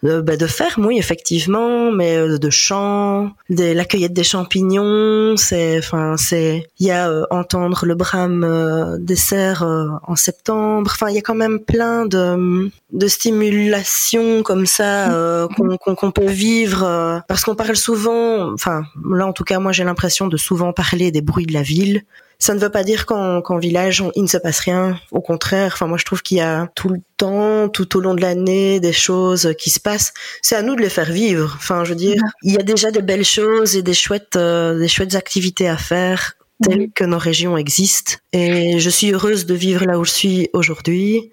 euh, 0.04 0.20
bah, 0.20 0.36
de 0.36 0.46
ferme, 0.46 0.84
oui, 0.86 0.98
effectivement, 0.98 1.90
mais 1.90 2.16
euh, 2.16 2.38
de 2.38 2.50
champs, 2.50 3.30
de 3.48 3.72
la 3.72 3.84
cueillette 3.86 4.12
des 4.12 4.24
champignons, 4.24 5.36
c'est, 5.36 5.78
enfin, 5.78 6.16
c'est, 6.18 6.68
il 6.78 6.86
y 6.86 6.90
a 6.90 7.08
euh, 7.08 7.24
entendre 7.30 7.86
le 7.86 7.94
brame 7.94 8.96
des 9.00 9.16
cerfs 9.16 9.62
en 9.62 10.16
septembre. 10.16 10.90
Enfin, 10.94 11.08
il 11.08 11.16
y 11.16 11.18
a 11.18 11.22
quand 11.22 11.34
même 11.34 11.60
plein 11.60 12.04
de, 12.04 12.70
de 12.92 13.08
stimulations 13.08 14.42
comme 14.42 14.66
ça 14.66 15.48
qu'on 15.56 16.10
peut 16.10 16.26
vivre 16.26 17.22
parce 17.26 17.44
qu'on 17.44 17.54
parle 17.54 17.76
souvent. 17.76 18.52
Enfin, 18.52 18.84
là, 19.10 19.26
en 19.26 19.32
tout 19.32 19.44
cas, 19.44 19.58
moi, 19.58 19.72
j'ai 19.72 19.84
l'impression 19.84 20.28
de 20.28 20.36
souvent 20.36 20.72
parler 20.72 21.10
des 21.10 21.22
bruits 21.22 21.46
de 21.46 21.54
la 21.54 21.62
ville. 21.62 22.02
Ça 22.38 22.54
ne 22.54 22.58
veut 22.58 22.70
pas 22.70 22.84
dire 22.84 23.06
qu'en 23.06 23.58
village, 23.58 24.02
il 24.14 24.22
ne 24.22 24.28
se 24.28 24.36
passe 24.36 24.60
rien. 24.60 25.00
Au 25.10 25.20
contraire, 25.20 25.72
enfin 25.72 25.86
moi 25.86 25.96
je 25.96 26.04
trouve 26.04 26.22
qu'il 26.22 26.36
y 26.38 26.42
a 26.42 26.70
tout 26.74 26.90
le 26.90 27.00
temps, 27.16 27.68
tout 27.68 27.96
au 27.96 28.00
long 28.00 28.14
de 28.14 28.20
l'année, 28.20 28.78
des 28.78 28.92
choses 28.92 29.54
qui 29.58 29.70
se 29.70 29.80
passent. 29.80 30.12
C'est 30.42 30.54
à 30.54 30.62
nous 30.62 30.76
de 30.76 30.82
les 30.82 30.90
faire 30.90 31.10
vivre. 31.10 31.54
Enfin, 31.56 31.84
je 31.84 31.90
veux 31.90 31.96
dire, 31.96 32.22
il 32.42 32.52
y 32.52 32.58
a 32.58 32.62
déjà 32.62 32.90
de 32.90 33.00
belles 33.00 33.24
choses 33.24 33.76
et 33.76 33.82
des 33.82 33.94
chouettes, 33.94 34.36
euh, 34.36 34.78
des 34.78 34.88
chouettes 34.88 35.14
activités 35.14 35.68
à 35.68 35.76
faire 35.76 36.34
telles 36.62 36.90
que 36.94 37.04
nos 37.04 37.18
régions 37.18 37.56
existent. 37.56 38.14
Et 38.32 38.78
je 38.78 38.90
suis 38.90 39.12
heureuse 39.12 39.46
de 39.46 39.54
vivre 39.54 39.84
là 39.84 39.98
où 39.98 40.04
je 40.04 40.10
suis 40.10 40.48
aujourd'hui. 40.52 41.32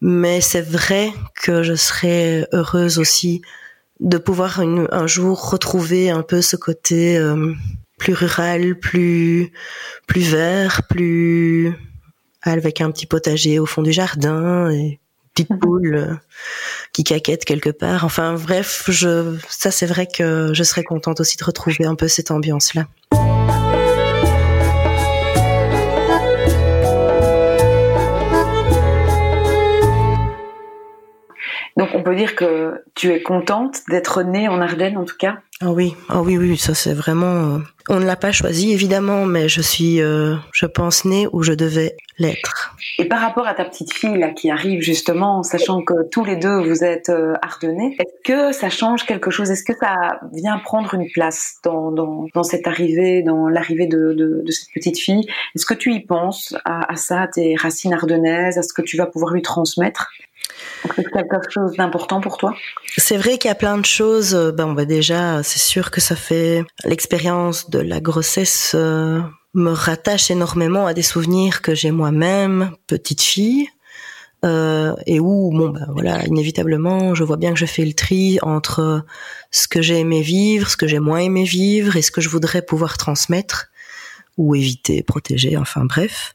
Mais 0.00 0.40
c'est 0.40 0.62
vrai 0.62 1.12
que 1.42 1.62
je 1.62 1.74
serais 1.74 2.46
heureuse 2.52 2.98
aussi 2.98 3.42
de 4.00 4.16
pouvoir 4.16 4.60
un 4.60 5.06
jour 5.06 5.50
retrouver 5.50 6.08
un 6.08 6.22
peu 6.22 6.40
ce 6.40 6.56
côté 6.56 7.18
euh, 7.18 7.52
plus 8.00 8.14
rural, 8.14 8.74
plus 8.76 9.52
plus 10.08 10.22
vert, 10.22 10.82
plus 10.88 11.72
avec 12.42 12.80
un 12.80 12.90
petit 12.90 13.06
potager 13.06 13.60
au 13.60 13.66
fond 13.66 13.82
du 13.82 13.92
jardin 13.92 14.70
et 14.70 14.98
petite 15.34 15.50
mhm. 15.50 15.58
poule 15.58 15.94
euh, 15.94 16.14
qui 16.92 17.04
caquette 17.04 17.44
quelque 17.44 17.70
part. 17.70 18.04
Enfin 18.04 18.34
bref, 18.34 18.84
je 18.88 19.36
ça 19.48 19.70
c'est 19.70 19.86
vrai 19.86 20.06
que 20.06 20.50
je 20.54 20.62
serais 20.64 20.82
contente 20.82 21.20
aussi 21.20 21.36
de 21.36 21.44
retrouver 21.44 21.84
un 21.84 21.94
peu 21.94 22.08
cette 22.08 22.30
ambiance 22.32 22.74
là. 22.74 22.86
On 32.00 32.02
peut 32.02 32.16
dire 32.16 32.34
que 32.34 32.82
tu 32.94 33.12
es 33.12 33.22
contente 33.22 33.80
d'être 33.90 34.22
née 34.22 34.48
en 34.48 34.60
Ardennes 34.60 34.96
en 34.96 35.04
tout 35.04 35.16
cas? 35.18 35.38
Ah 35.60 35.72
oui, 35.72 35.94
ah 36.08 36.22
oui, 36.22 36.38
oui, 36.38 36.56
ça 36.56 36.72
c'est 36.72 36.94
vraiment. 36.94 37.56
Euh, 37.56 37.58
on 37.90 38.00
ne 38.00 38.06
l'a 38.06 38.16
pas 38.16 38.32
choisi 38.32 38.72
évidemment, 38.72 39.26
mais 39.26 39.50
je 39.50 39.60
suis, 39.60 40.00
euh, 40.00 40.36
je 40.54 40.64
pense, 40.64 41.04
née 41.04 41.26
où 41.32 41.42
je 41.42 41.52
devais 41.52 41.96
l'être. 42.18 42.74
Et 42.98 43.04
par 43.04 43.20
rapport 43.20 43.46
à 43.46 43.52
ta 43.52 43.66
petite 43.66 43.92
fille 43.92 44.16
là 44.16 44.30
qui 44.30 44.50
arrive 44.50 44.80
justement, 44.80 45.42
sachant 45.42 45.82
que 45.82 46.08
tous 46.10 46.24
les 46.24 46.36
deux 46.36 46.62
vous 46.62 46.82
êtes 46.82 47.10
euh, 47.10 47.34
ardennais, 47.42 47.96
est-ce 47.98 48.32
que 48.32 48.52
ça 48.52 48.70
change 48.70 49.04
quelque 49.04 49.30
chose? 49.30 49.50
Est-ce 49.50 49.64
que 49.64 49.76
ça 49.78 50.20
vient 50.32 50.58
prendre 50.58 50.94
une 50.94 51.10
place 51.10 51.56
dans, 51.62 51.92
dans, 51.92 52.24
dans 52.34 52.42
cette 52.42 52.66
arrivée, 52.66 53.22
dans 53.22 53.48
l'arrivée 53.48 53.86
de, 53.86 54.14
de, 54.14 54.42
de, 54.42 54.50
cette 54.50 54.72
petite 54.72 54.98
fille? 54.98 55.26
Est-ce 55.54 55.66
que 55.66 55.74
tu 55.74 55.92
y 55.92 56.00
penses 56.00 56.56
à, 56.64 56.90
à 56.90 56.96
ça, 56.96 57.22
à 57.22 57.28
tes 57.28 57.54
racines 57.56 57.92
ardennaises, 57.92 58.56
à 58.56 58.62
ce 58.62 58.72
que 58.72 58.80
tu 58.80 58.96
vas 58.96 59.06
pouvoir 59.06 59.34
lui 59.34 59.42
transmettre? 59.42 60.08
C'est 60.96 61.04
quelque 61.04 61.50
chose 61.50 61.76
d'important 61.76 62.20
pour 62.20 62.36
toi? 62.36 62.54
C'est 62.96 63.16
vrai 63.16 63.38
qu'il 63.38 63.48
y 63.48 63.52
a 63.52 63.56
plein 63.56 63.78
de 63.78 63.84
choses. 63.84 64.34
Euh, 64.34 64.52
ben, 64.52 64.72
va 64.74 64.84
déjà, 64.84 65.42
c'est 65.42 65.58
sûr 65.58 65.90
que 65.90 66.00
ça 66.00 66.16
fait 66.16 66.64
l'expérience 66.84 67.70
de 67.70 67.78
la 67.78 68.00
grossesse 68.00 68.72
euh, 68.74 69.20
me 69.54 69.70
rattache 69.70 70.30
énormément 70.30 70.86
à 70.86 70.94
des 70.94 71.02
souvenirs 71.02 71.62
que 71.62 71.74
j'ai 71.74 71.90
moi-même, 71.90 72.72
petite 72.86 73.22
fille. 73.22 73.68
Euh, 74.42 74.94
et 75.06 75.20
où, 75.20 75.50
bon, 75.52 75.68
ben 75.68 75.86
voilà, 75.92 76.24
inévitablement, 76.26 77.14
je 77.14 77.24
vois 77.24 77.36
bien 77.36 77.52
que 77.52 77.58
je 77.58 77.66
fais 77.66 77.84
le 77.84 77.92
tri 77.92 78.38
entre 78.40 79.04
ce 79.50 79.68
que 79.68 79.82
j'ai 79.82 79.98
aimé 79.98 80.22
vivre, 80.22 80.70
ce 80.70 80.78
que 80.78 80.86
j'ai 80.86 80.98
moins 80.98 81.18
aimé 81.18 81.44
vivre, 81.44 81.96
et 81.96 82.02
ce 82.02 82.10
que 82.10 82.22
je 82.22 82.30
voudrais 82.30 82.62
pouvoir 82.62 82.96
transmettre 82.96 83.66
ou 84.38 84.54
éviter, 84.54 85.02
protéger, 85.02 85.58
enfin 85.58 85.84
bref. 85.84 86.34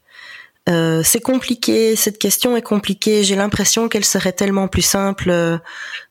Euh, 0.68 1.02
c'est 1.04 1.20
compliqué, 1.20 1.94
cette 1.94 2.18
question 2.18 2.56
est 2.56 2.62
compliquée. 2.62 3.22
J'ai 3.22 3.36
l'impression 3.36 3.88
qu'elle 3.88 4.04
serait 4.04 4.32
tellement 4.32 4.66
plus 4.66 4.82
simple 4.82 5.30
euh, 5.30 5.58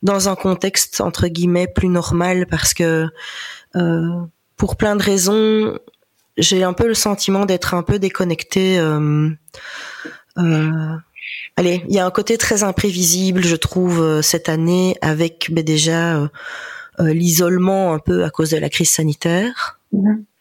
dans 0.02 0.30
un 0.30 0.36
contexte 0.36 1.02
entre 1.02 1.28
guillemets 1.28 1.68
plus 1.68 1.90
normal 1.90 2.48
parce 2.48 2.74
que 2.74 3.08
euh, 3.76 4.10
pour 4.56 4.78
plein 4.78 4.96
de 4.96 5.04
raisons, 5.04 5.78
j'ai 6.38 6.64
un 6.64 6.74
peu 6.74 6.88
le 6.88 6.94
sentiment 6.94 7.46
d'être 7.46 7.74
un 7.74 7.84
peu 7.84 8.00
déconnectée. 8.00 8.80
allez, 11.58 11.84
il 11.88 11.94
y 11.94 12.00
a 12.00 12.06
un 12.06 12.12
côté 12.12 12.38
très 12.38 12.64
imprévisible, 12.64 13.44
je 13.44 13.56
trouve, 13.58 14.22
cette 14.22 14.48
année 14.48 14.96
avec 15.02 15.50
ben, 15.52 15.64
déjà 15.64 16.30
l'isolement 17.00 17.94
un 17.94 18.00
peu 18.00 18.24
à 18.24 18.30
cause 18.30 18.52
de 18.52 18.58
la 18.58 18.70
crise 18.70 18.92
sanitaire. 18.92 19.75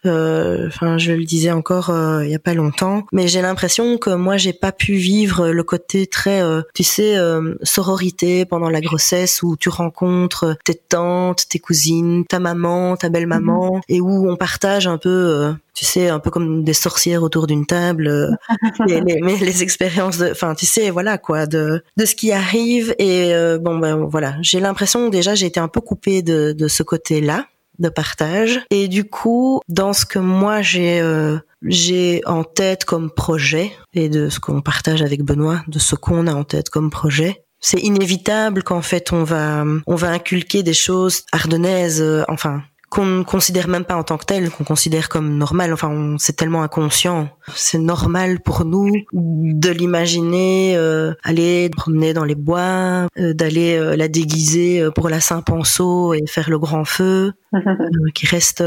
Euh, 0.05 0.67
enfin, 0.67 0.97
je 0.97 1.11
le 1.13 1.23
disais 1.23 1.51
encore 1.51 1.89
euh, 1.89 2.23
il 2.23 2.29
y 2.29 2.35
a 2.35 2.39
pas 2.39 2.53
longtemps, 2.53 3.05
mais 3.11 3.27
j'ai 3.27 3.41
l'impression 3.41 3.97
que 3.97 4.11
moi 4.11 4.37
j'ai 4.37 4.53
pas 4.53 4.71
pu 4.71 4.93
vivre 4.93 5.49
le 5.49 5.63
côté 5.63 6.05
très, 6.05 6.43
euh, 6.43 6.61
tu 6.73 6.83
sais, 6.83 7.15
sororité 7.63 8.45
pendant 8.45 8.69
la 8.69 8.81
grossesse 8.81 9.41
où 9.41 9.55
tu 9.57 9.69
rencontres 9.69 10.57
tes 10.63 10.75
tantes, 10.75 11.47
tes 11.49 11.59
cousines, 11.59 12.25
ta 12.25 12.39
maman, 12.39 12.97
ta 12.97 13.09
belle 13.09 13.27
maman, 13.27 13.75
mhm. 13.75 13.81
et 13.89 14.01
où 14.01 14.29
on 14.29 14.35
partage 14.35 14.87
un 14.87 14.97
peu 14.97 15.53
tu 15.73 15.83
sais, 15.83 16.07
un 16.07 16.19
peu 16.19 16.29
comme 16.29 16.63
des 16.63 16.73
sorcières 16.73 17.21
autour 17.21 17.47
d'une 17.47 17.65
table, 17.65 18.37
les, 18.87 19.01
les, 19.01 19.19
les, 19.19 19.63
expériences 19.63 20.19
de, 20.19 20.31
enfin, 20.31 20.55
tu 20.55 20.65
sais, 20.65 20.89
voilà 20.89 21.17
quoi, 21.17 21.47
de 21.47 21.83
de 21.97 22.05
ce 22.05 22.15
qui 22.15 22.31
arrive 22.31 22.93
et 22.99 23.33
bon 23.59 23.77
ben 23.79 24.05
voilà, 24.05 24.35
j'ai 24.41 24.59
l'impression 24.59 25.09
déjà 25.09 25.35
j'ai 25.35 25.47
été 25.47 25.59
un 25.59 25.67
peu 25.67 25.81
coupée 25.81 26.21
de 26.21 26.53
de 26.53 26.67
ce 26.67 26.83
côté-là 26.83 27.47
de 27.79 27.89
partage. 27.89 28.61
Et 28.69 28.87
du 28.87 29.03
coup, 29.03 29.59
dans 29.67 29.93
ce 29.93 30.05
que 30.05 30.19
moi 30.19 30.61
j'ai 30.61 30.99
euh, 31.01 31.37
j'ai 31.63 32.21
en 32.25 32.43
tête 32.43 32.85
comme 32.85 33.11
projet 33.11 33.71
et 33.93 34.09
de 34.09 34.29
ce 34.29 34.39
qu'on 34.39 34.61
partage 34.61 35.01
avec 35.01 35.23
Benoît, 35.23 35.63
de 35.67 35.79
ce 35.79 35.95
qu'on 35.95 36.27
a 36.27 36.33
en 36.33 36.43
tête 36.43 36.69
comme 36.69 36.89
projet, 36.89 37.43
c'est 37.59 37.79
inévitable 37.79 38.63
qu'en 38.63 38.81
fait 38.81 39.11
on 39.11 39.23
va 39.23 39.63
on 39.87 39.95
va 39.95 40.09
inculquer 40.09 40.63
des 40.63 40.73
choses 40.73 41.23
ardennaises, 41.31 42.01
euh, 42.01 42.23
enfin 42.27 42.61
qu'on 42.89 43.05
ne 43.05 43.23
considère 43.23 43.67
même 43.67 43.85
pas 43.85 43.95
en 43.95 44.03
tant 44.03 44.17
que 44.17 44.25
tel, 44.25 44.49
qu'on 44.49 44.63
considère 44.63 45.09
comme 45.09 45.37
normal. 45.37 45.73
Enfin, 45.73 46.15
c'est 46.19 46.35
tellement 46.35 46.63
inconscient. 46.63 47.29
C'est 47.53 47.77
normal 47.77 48.39
pour 48.39 48.65
nous 48.65 48.91
de 49.13 49.69
l'imaginer 49.69 50.75
euh, 50.77 51.13
aller 51.23 51.69
promener 51.69 52.13
dans 52.13 52.23
les 52.23 52.35
bois, 52.35 53.07
euh, 53.17 53.33
d'aller 53.33 53.75
euh, 53.75 53.95
la 53.95 54.07
déguiser 54.07 54.87
pour 54.95 55.09
la 55.09 55.19
Saint-Panceau 55.19 56.13
et 56.13 56.23
faire 56.27 56.49
le 56.49 56.59
grand 56.59 56.85
feu, 56.85 57.33
qui 58.13 58.27
reste 58.27 58.61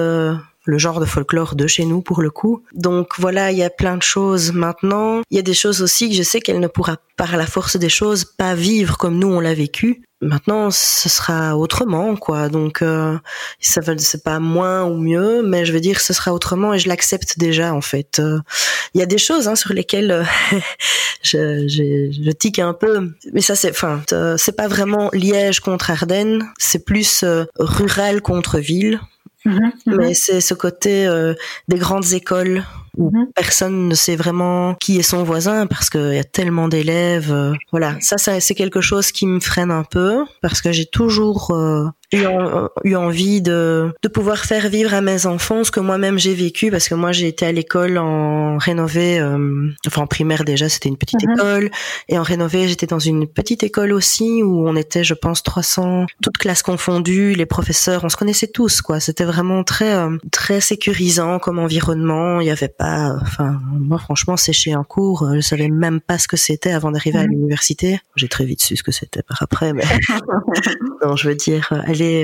le 0.69 0.77
genre 0.77 1.01
de 1.01 1.07
folklore 1.07 1.55
de 1.55 1.67
chez 1.67 1.87
nous 1.87 2.03
pour 2.03 2.21
le 2.21 2.31
coup. 2.31 2.63
Donc 2.75 3.19
voilà, 3.19 3.53
il 3.53 3.59
y 3.59 3.63
a 3.63 3.71
plein 3.71 3.97
de 3.97 4.03
choses 4.03 4.53
maintenant. 4.53 5.23
Il 5.31 5.37
y 5.37 5.41
a 5.41 5.43
des 5.43 5.55
choses 5.55 5.81
aussi 5.81 6.11
que 6.11 6.15
je 6.15 6.23
sais 6.23 6.41
qu'elle 6.41 6.61
ne 6.61 6.67
pourra 6.67 6.97
par 7.17 7.37
la 7.37 7.47
force 7.47 7.77
des 7.77 7.89
choses 7.89 8.25
pas 8.25 8.55
vivre 8.55 8.99
comme 8.99 9.19
nous 9.19 9.29
on 9.29 9.41
l'a 9.41 9.55
vécu. 9.55 10.03
Maintenant, 10.21 10.71
ce 10.73 11.09
sera 11.09 11.57
autrement, 11.57 12.17
quoi. 12.17 12.49
Donc, 12.49 12.83
euh, 12.83 13.17
ça 13.61 13.81
veut, 13.81 13.97
c'est 13.99 14.25
pas 14.25 14.41
moins 14.41 14.85
ou 14.85 14.97
mieux, 14.97 15.43
mais 15.43 15.65
je 15.65 15.73
veux 15.73 15.81
dire, 15.81 16.01
ce 16.01 16.13
sera 16.13 16.33
autrement 16.33 16.75
et 16.75 16.79
je 16.81 16.89
l'accepte 16.89 17.39
déjà, 17.39 17.73
en 17.73 17.81
fait. 17.81 18.19
Euh, 18.19 18.41
il 18.95 18.99
y 18.99 19.03
a 19.03 19.07
des 19.07 19.19
choses 19.19 19.47
hein, 19.47 19.55
sur 19.55 19.73
lesquelles 19.73 20.11
euh, 20.11 20.25
je, 21.23 21.69
je, 21.69 22.11
je, 22.11 22.31
tique 22.33 22.59
un 22.59 22.75
peu, 22.75 23.13
mais 23.33 23.41
ça, 23.41 23.55
c'est, 23.55 23.71
enfin, 23.71 24.03
c'est 24.37 24.57
pas 24.57 24.67
vraiment 24.67 25.09
Liège 25.13 25.61
contre 25.61 25.91
Ardennes, 25.91 26.45
c'est 26.59 26.85
plus 26.85 27.25
rural 27.59 28.21
contre 28.21 28.59
ville. 28.59 29.01
Mhm, 29.45 29.73
mhm. 29.87 29.97
Mais 29.97 30.15
c'est 30.15 30.41
ce 30.41 30.55
côté 30.55 31.07
euh, 31.07 31.35
des 31.69 31.79
grandes 31.79 32.13
écoles 32.13 32.65
où 32.99 33.11
mhm. 33.11 33.29
personne 33.35 33.89
ne 33.89 33.95
sait 33.95 34.17
vraiment 34.17 34.75
qui 34.75 34.99
est 34.99 35.03
son 35.03 35.23
voisin 35.23 35.67
parce 35.67 35.89
qu'il 35.89 36.15
y 36.15 36.19
a 36.19 36.25
tellement 36.25 36.69
d'élèves. 36.69 37.33
Euh, 37.33 37.55
voilà, 37.71 37.97
ça, 38.01 38.19
ça 38.19 38.41
c'est 38.41 38.55
quelque 38.55 38.81
chose 38.81 39.13
qui 39.13 39.27
me 39.27 39.41
freine 39.41 39.71
un 39.71 39.85
peu 39.85 40.25
parce 40.43 40.61
que 40.61 40.73
j'ai 40.73 40.87
toujours 40.87 41.53
euh, 42.15 42.69
eu, 42.85 42.95
envie 42.95 43.43
de, 43.43 43.93
de 44.03 44.09
pouvoir 44.09 44.39
faire 44.39 44.69
vivre 44.71 44.95
à 44.95 45.03
mes 45.03 45.27
enfants 45.27 45.63
ce 45.63 45.71
que 45.71 45.81
moi-même 45.81 46.19
j'ai 46.19 46.33
vécu 46.33 46.71
parce 46.71 46.89
que 46.89 46.95
moi 46.95 47.13
j'ai 47.13 47.29
été 47.29 47.45
à 47.45 47.53
l'école 47.53 47.99
en 47.99 48.57
rénové, 48.57 49.19
euh, 49.21 49.69
enfin 49.87 50.03
en 50.03 50.07
primaire 50.07 50.45
déjà 50.45 50.71
c'était 50.71 50.89
une 50.89 50.97
petite 50.97 51.23
mhm. 51.23 51.35
école 51.35 51.71
et 52.09 52.19
en 52.19 52.23
rénové 52.23 52.67
j'étais 52.67 52.87
dans 52.87 52.99
une 52.99 53.27
petite 53.27 53.63
école 53.63 53.93
aussi 53.93 54.43
où 54.43 54.67
on 54.67 54.75
était 54.75 55.05
je 55.05 55.13
pense 55.13 55.43
300 55.43 56.07
toutes 56.23 56.39
classes 56.39 56.63
confondues, 56.63 57.35
les 57.35 57.45
professeurs 57.45 58.05
on 58.05 58.09
se 58.09 58.17
connaissait 58.17 58.47
tous 58.47 58.81
quoi, 58.81 59.01
c'était 59.01 59.25
vraiment 59.25 59.63
très 59.63 59.95
euh, 59.95 60.17
très 60.33 60.63
sécurisant 60.63 61.39
comme 61.39 61.59
environnement, 61.59 62.41
il 62.41 62.47
y 62.47 62.51
avait 62.51 62.69
pas, 62.69 63.19
enfin 63.21 63.61
moi 63.71 63.99
franchement 63.99 64.39
sécher 64.39 64.73
un 64.73 64.85
cours, 64.85 65.25
euh, 65.25 65.35
je 65.35 65.41
savais 65.41 65.69
même 65.69 66.01
pas 66.01 66.17
ce 66.17 66.27
que 66.27 66.39
c'était 66.39 66.73
avant 66.73 66.91
d'arriver 66.91 67.19
à 67.19 67.25
mhm. 67.25 67.33
l'université, 67.33 68.01
j'ai 68.17 68.29
très 68.29 68.47
vite 68.47 68.63
su 68.63 68.77
ce 68.77 68.83
que 68.83 68.93
c'était 68.93 69.23
par 69.23 69.43
après 69.43 69.75
mais 69.75 69.85
non 71.05 71.17
je 71.17 71.29
veux 71.29 71.35
dire 71.35 71.71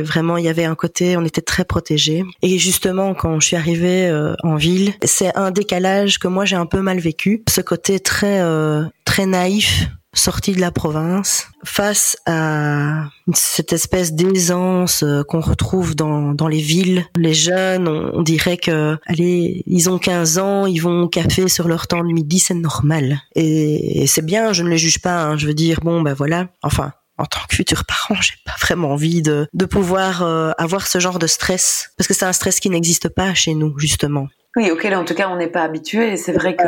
vraiment, 0.02 0.36
il 0.36 0.44
y 0.44 0.48
avait 0.48 0.64
un 0.64 0.74
côté, 0.74 1.16
on 1.16 1.24
était 1.24 1.40
très 1.40 1.64
protégés. 1.64 2.24
Et 2.42 2.58
justement, 2.58 3.14
quand 3.14 3.40
je 3.40 3.46
suis 3.46 3.56
arrivée 3.56 4.06
euh, 4.06 4.34
en 4.42 4.56
ville, 4.56 4.92
c'est 5.04 5.34
un 5.36 5.50
décalage 5.50 6.18
que 6.18 6.28
moi 6.28 6.44
j'ai 6.44 6.56
un 6.56 6.66
peu 6.66 6.80
mal 6.80 6.98
vécu. 6.98 7.42
Ce 7.48 7.60
côté 7.60 8.00
très 8.00 8.40
euh, 8.40 8.84
très 9.04 9.26
naïf 9.26 9.88
sorti 10.14 10.52
de 10.52 10.60
la 10.60 10.70
province 10.70 11.48
face 11.64 12.16
à 12.26 13.06
cette 13.32 13.72
espèce 13.72 14.12
d'aisance 14.12 15.02
euh, 15.02 15.22
qu'on 15.24 15.40
retrouve 15.40 15.94
dans, 15.94 16.32
dans 16.34 16.48
les 16.48 16.60
villes. 16.60 17.04
Les 17.16 17.34
jeunes, 17.34 17.88
on, 17.88 18.22
dirait 18.22 18.56
que, 18.56 18.96
allez, 19.06 19.62
ils 19.66 19.90
ont 19.90 19.98
15 19.98 20.38
ans, 20.38 20.66
ils 20.66 20.78
vont 20.78 21.02
au 21.02 21.08
café 21.08 21.48
sur 21.48 21.68
leur 21.68 21.86
temps 21.86 22.04
de 22.04 22.12
midi, 22.12 22.38
c'est 22.38 22.54
normal. 22.54 23.20
Et, 23.34 24.06
c'est 24.06 24.24
bien, 24.24 24.52
je 24.52 24.62
ne 24.62 24.68
les 24.68 24.78
juge 24.78 25.00
pas, 25.00 25.24
hein. 25.24 25.36
je 25.36 25.46
veux 25.46 25.54
dire, 25.54 25.80
bon, 25.82 26.02
ben 26.02 26.14
voilà, 26.14 26.48
enfin, 26.62 26.92
en 27.18 27.26
tant 27.26 27.40
que 27.48 27.54
futur 27.54 27.84
parent, 27.84 28.20
j'ai 28.20 28.34
pas 28.44 28.54
vraiment 28.60 28.92
envie 28.92 29.22
de, 29.22 29.46
de 29.52 29.64
pouvoir 29.64 30.22
euh, 30.22 30.50
avoir 30.58 30.86
ce 30.86 30.98
genre 30.98 31.18
de 31.18 31.26
stress 31.26 31.92
parce 31.96 32.08
que 32.08 32.14
c'est 32.14 32.24
un 32.24 32.32
stress 32.32 32.60
qui 32.60 32.70
n'existe 32.70 33.08
pas 33.08 33.34
chez 33.34 33.54
nous 33.54 33.78
justement. 33.78 34.28
Oui, 34.56 34.70
auquel 34.70 34.94
en 34.94 35.04
tout 35.04 35.14
cas 35.14 35.28
on 35.28 35.36
n'est 35.36 35.48
pas 35.48 35.62
habitué. 35.62 36.16
C'est 36.16 36.32
vrai 36.32 36.54
que 36.56 36.64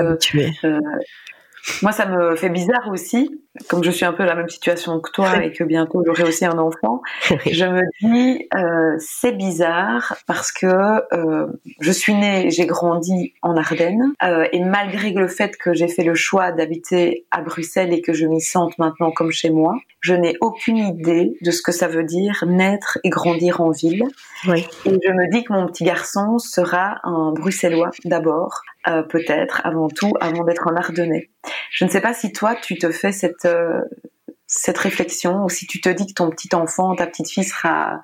euh, 0.67 0.81
moi 1.83 1.93
ça 1.93 2.07
me 2.07 2.37
fait 2.37 2.49
bizarre 2.49 2.89
aussi 2.91 3.31
comme 3.69 3.83
je 3.83 3.91
suis 3.91 4.05
un 4.05 4.13
peu 4.13 4.25
dans 4.25 4.31
la 4.31 4.37
même 4.37 4.49
situation 4.49 5.01
que 5.01 5.11
toi 5.11 5.37
et 5.45 5.53
que 5.53 5.65
bientôt 5.65 6.03
j'aurai 6.05 6.25
aussi 6.25 6.45
un 6.45 6.59
enfant, 6.59 7.03
je 7.29 7.65
me 7.65 7.83
dis 8.01 8.49
euh, 8.55 8.97
c'est 8.99 9.33
bizarre 9.33 10.17
parce 10.27 10.53
que 10.53 10.67
euh, 10.67 11.47
je 11.81 11.93
suis 11.93 12.15
née, 12.15 12.51
j'ai 12.51 12.67
grandi 12.67 13.35
en 13.43 13.57
Ardennes 13.57 14.13
euh, 14.23 14.47
et 14.53 14.61
malgré 14.61 15.11
le 15.11 15.29
fait 15.29 15.57
que 15.57 15.75
j'ai 15.75 15.89
fait 15.89 16.05
le 16.05 16.15
choix 16.15 16.53
d'habiter 16.53 17.27
à 17.31 17.41
Bruxelles 17.41 17.93
et 17.93 18.01
que 18.01 18.13
je 18.13 18.27
m'y 18.27 18.41
sente 18.41 18.79
maintenant 18.79 19.11
comme 19.11 19.31
chez 19.31 19.51
moi, 19.51 19.77
je 20.01 20.15
n'ai 20.15 20.37
aucune 20.41 20.79
idée 20.79 21.37
de 21.43 21.51
ce 21.51 21.63
que 21.63 21.73
ça 21.73 21.89
veut 21.89 22.05
dire 22.05 22.45
naître 22.47 22.99
et 23.05 23.11
grandir 23.11 23.61
en 23.61 23.71
ville. 23.71 24.05
Oui. 24.47 24.67
Et 24.85 24.91
je 24.91 25.13
me 25.13 25.31
dis 25.31 25.45
que 25.45 25.53
mon 25.53 25.67
petit 25.67 25.85
garçon 25.85 26.39
sera 26.39 27.01
un 27.05 27.33
Bruxellois 27.33 27.91
d'abord, 28.05 28.63
euh, 28.88 29.03
peut-être 29.03 29.61
avant 29.64 29.88
tout, 29.88 30.12
avant 30.20 30.44
d'être 30.44 30.68
un 30.68 30.77
Ardennais. 30.77 31.31
Je 31.70 31.85
ne 31.85 31.90
sais 31.90 32.01
pas 32.01 32.14
si 32.14 32.33
toi 32.33 32.55
tu 32.55 32.77
te 32.79 32.90
fais 32.90 33.12
cette 33.12 33.44
euh, 33.44 33.81
cette 34.46 34.79
réflexion 34.79 35.44
ou 35.44 35.49
si 35.49 35.66
tu 35.66 35.81
te 35.81 35.88
dis 35.88 36.07
que 36.07 36.12
ton 36.12 36.31
petit 36.31 36.55
enfant, 36.55 36.94
ta 36.94 37.07
petite 37.07 37.29
fille 37.29 37.44
sera 37.44 38.01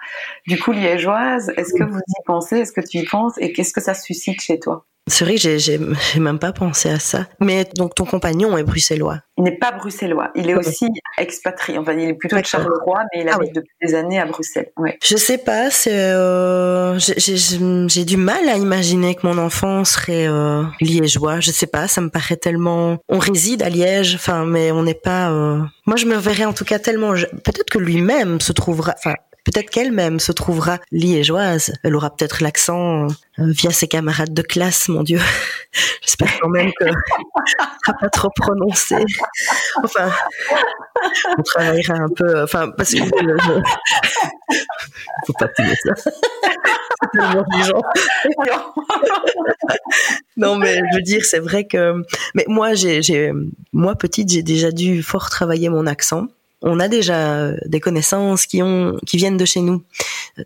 du 0.47 0.59
coup 0.59 0.73
liégeoise, 0.73 1.53
est-ce 1.57 1.73
que 1.73 1.85
vous 1.85 1.99
y 1.99 2.25
pensez? 2.27 2.59
Est-ce 2.59 2.73
que 2.73 2.81
tu 2.81 2.99
y 2.99 3.05
penses? 3.05 3.35
Et 3.39 3.53
qu'est-ce 3.53 3.73
que 3.73 3.81
ça 3.81 3.95
suscite 3.95 4.41
chez 4.41 4.59
toi? 4.59 4.85
C'est 5.09 5.25
vrai 5.25 5.35
que 5.35 5.59
j'ai, 5.59 5.79
même 6.19 6.39
pas 6.39 6.53
pensé 6.53 6.89
à 6.89 7.01
ça. 7.01 7.27
Mais 7.41 7.67
donc 7.77 7.95
ton 7.95 8.05
compagnon 8.05 8.57
est 8.57 8.63
bruxellois. 8.63 9.19
Il 9.37 9.45
n'est 9.45 9.59
pas 9.59 9.73
bruxellois. 9.73 10.31
Il 10.37 10.49
est 10.49 10.55
aussi 10.55 10.87
expatrié. 11.19 11.77
Enfin, 11.77 11.93
il 11.95 12.11
est 12.11 12.15
plutôt 12.15 12.39
de 12.39 12.45
Charleroi, 12.45 13.01
mais 13.13 13.23
il 13.23 13.29
ah 13.29 13.35
habite 13.35 13.55
depuis 13.55 13.75
des 13.83 13.95
années 13.97 14.21
à 14.21 14.27
Bruxelles. 14.27 14.71
Ouais. 14.77 14.99
Je 15.03 15.17
sais 15.17 15.39
pas. 15.39 15.71
Euh, 15.89 16.99
j'ai, 16.99 17.37
j'ai, 17.37 18.05
du 18.05 18.17
mal 18.17 18.49
à 18.49 18.57
imaginer 18.57 19.17
que 19.17 19.27
mon 19.27 19.39
enfant 19.39 19.85
serait 19.85 20.29
euh, 20.29 20.63
liégeois. 20.81 21.41
Je 21.41 21.51
sais 21.51 21.67
pas. 21.67 21.89
Ça 21.89 22.01
me 22.01 22.09
paraît 22.09 22.37
tellement. 22.37 22.99
On 23.09 23.19
réside 23.19 23.63
à 23.63 23.71
Liège. 23.71 24.15
Enfin, 24.15 24.45
mais 24.45 24.71
on 24.71 24.85
n'est 24.85 24.95
pas. 24.95 25.31
Euh... 25.31 25.59
Moi, 25.87 25.97
je 25.97 26.07
me 26.07 26.17
verrais 26.17 26.45
en 26.45 26.53
tout 26.53 26.65
cas 26.65 26.79
tellement. 26.79 27.13
Peut-être 27.13 27.71
que 27.71 27.79
lui-même 27.79 28.41
se 28.41 28.53
trouvera. 28.53 28.95
Enfin, 28.99 29.15
Peut-être 29.45 29.71
qu'elle-même 29.71 30.21
se 30.21 30.31
trouvera 30.31 30.79
liégeoise. 30.93 31.73
Elle 31.83 31.97
aura 31.97 32.15
peut-être 32.15 32.43
l'accent 32.43 33.09
euh, 33.39 33.41
via 33.51 33.73
ses 33.73 33.89
camarades 33.89 34.33
de 34.33 34.43
classe, 34.43 34.89
mon 34.89 35.03
Dieu. 35.03 35.19
J'espère 36.03 36.39
quand 36.41 36.49
même 36.49 36.71
que 36.79 36.87
sera 36.87 37.99
pas 37.99 38.09
trop 38.09 38.31
prononcé. 38.37 39.05
Enfin, 39.83 40.13
on 41.39 41.43
travaillera 41.43 41.95
un 41.95 42.09
peu. 42.15 42.43
Enfin, 42.43 42.71
parce 42.71 42.91
que 42.91 42.99
je... 42.99 43.05
faut 45.27 45.33
pas 45.33 45.49
dire 45.59 45.75
ça. 45.85 45.95
non, 50.37 50.57
mais 50.57 50.77
je 50.77 50.97
veux 50.97 51.03
dire, 51.03 51.25
c'est 51.25 51.41
vrai 51.41 51.67
que. 51.67 52.03
Mais 52.35 52.45
moi, 52.47 52.75
j'ai, 52.75 53.33
moi 53.73 53.97
petite, 53.97 54.31
j'ai 54.31 54.43
déjà 54.43 54.71
dû 54.71 55.03
fort 55.03 55.31
travailler 55.31 55.69
mon 55.69 55.87
accent 55.87 56.29
on 56.63 56.81
a 56.81 56.89
déjà 56.89 57.35
euh, 57.35 57.57
des 57.67 57.81
connaissances 57.81 58.47
qui 58.47 58.63
ont 58.63 58.97
qui 59.07 59.17
viennent 59.17 59.37
de 59.37 59.45
chez 59.45 59.61
nous, 59.61 59.83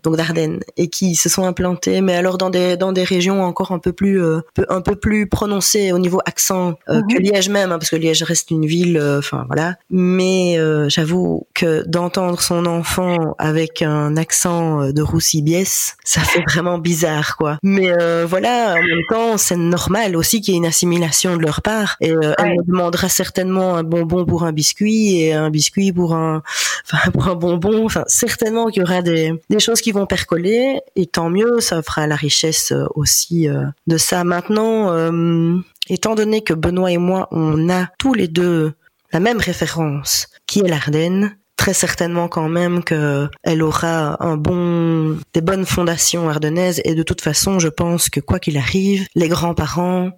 donc 0.03 0.17
d'Ardennes, 0.17 0.61
et 0.75 0.89
qui 0.89 1.15
se 1.15 1.29
sont 1.29 1.45
implantées, 1.45 2.01
mais 2.01 2.15
alors 2.15 2.37
dans 2.37 2.49
des 2.49 2.77
dans 2.77 2.91
des 2.91 3.03
régions 3.03 3.43
encore 3.43 3.71
un 3.71 3.79
peu 3.79 3.93
plus 3.93 4.21
euh, 4.21 4.41
un 4.69 4.81
peu 4.81 4.95
plus 4.95 5.27
prononcées 5.27 5.91
au 5.91 5.99
niveau 5.99 6.19
accent 6.25 6.75
euh, 6.89 7.01
que 7.09 7.17
mhm. 7.17 7.23
Liège 7.23 7.49
même, 7.49 7.71
hein, 7.71 7.77
parce 7.77 7.89
que 7.89 7.95
Liège 7.95 8.23
reste 8.23 8.51
une 8.51 8.65
ville, 8.65 9.01
enfin 9.17 9.45
voilà. 9.47 9.75
Mais 9.89 10.57
j'avoue 10.87 11.47
que 11.53 11.87
d'entendre 11.87 12.41
son 12.41 12.65
enfant 12.65 13.35
avec 13.37 13.81
un 13.81 14.17
accent 14.17 14.91
de 14.91 15.01
Roussibiès, 15.01 15.95
ça 16.03 16.21
fait 16.21 16.43
vraiment 16.47 16.77
bizarre, 16.77 17.37
quoi. 17.37 17.57
Mais 17.63 17.91
voilà, 18.25 18.73
en 18.73 18.81
même 18.81 19.05
temps, 19.09 19.37
c'est 19.37 19.55
normal 19.55 20.15
aussi 20.15 20.41
qu'il 20.41 20.53
y 20.53 20.57
ait 20.57 20.59
une 20.59 20.65
assimilation 20.65 21.37
de 21.37 21.41
leur 21.41 21.61
part, 21.61 21.97
et 22.01 22.09
elle 22.09 22.57
me 22.57 22.63
demandera 22.65 23.09
certainement 23.09 23.75
un 23.75 23.83
bonbon 23.83 24.25
pour 24.25 24.43
un 24.43 24.51
biscuit 24.51 25.19
et 25.19 25.33
un 25.33 25.49
biscuit 25.49 25.91
pour 25.91 26.06
pour 26.07 26.15
un, 26.15 26.41
enfin, 26.85 27.11
pour 27.13 27.27
un 27.27 27.35
bonbon. 27.35 27.85
Enfin, 27.85 28.03
certainement 28.07 28.67
qu'il 28.67 28.81
y 28.81 28.85
aura 28.85 29.01
des, 29.01 29.33
des 29.49 29.59
choses 29.59 29.81
qui 29.81 29.91
vont 29.91 30.05
percoler 30.05 30.79
et 30.95 31.05
tant 31.05 31.29
mieux, 31.29 31.59
ça 31.59 31.81
fera 31.81 32.07
la 32.07 32.15
richesse 32.15 32.71
euh, 32.71 32.85
aussi 32.95 33.49
euh, 33.49 33.65
de 33.87 33.97
ça. 33.97 34.23
Maintenant, 34.23 34.91
euh, 34.91 35.57
étant 35.89 36.15
donné 36.15 36.41
que 36.41 36.53
Benoît 36.53 36.91
et 36.91 36.97
moi, 36.97 37.27
on 37.31 37.69
a 37.69 37.87
tous 37.97 38.13
les 38.13 38.27
deux 38.27 38.73
la 39.13 39.19
même 39.19 39.39
référence, 39.39 40.27
qui 40.47 40.59
est 40.59 40.67
l'Ardenne, 40.67 41.37
très 41.55 41.73
certainement 41.73 42.27
quand 42.27 42.49
même 42.49 42.83
que 42.83 43.29
elle 43.43 43.63
aura 43.63 44.21
un 44.23 44.35
bon, 44.35 45.17
des 45.33 45.41
bonnes 45.41 45.65
fondations 45.65 46.29
ardennaises 46.29 46.81
et 46.83 46.93
de 46.93 47.03
toute 47.03 47.21
façon, 47.21 47.57
je 47.57 47.69
pense 47.69 48.09
que 48.09 48.19
quoi 48.19 48.39
qu'il 48.39 48.57
arrive, 48.57 49.07
les 49.15 49.29
grands-parents 49.29 50.11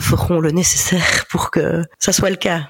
feront 0.00 0.40
le 0.40 0.52
nécessaire 0.52 1.26
pour 1.28 1.50
que 1.50 1.82
ça 1.98 2.12
soit 2.12 2.30
le 2.30 2.36
cas. 2.36 2.68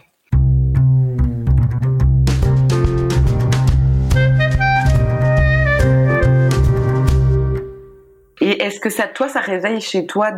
Et 8.46 8.62
est-ce 8.62 8.78
que 8.78 8.90
ça, 8.90 9.09
toi, 9.09 9.28
ça 9.28 9.40
réveille 9.40 9.80
chez 9.80 10.06
toi 10.06 10.30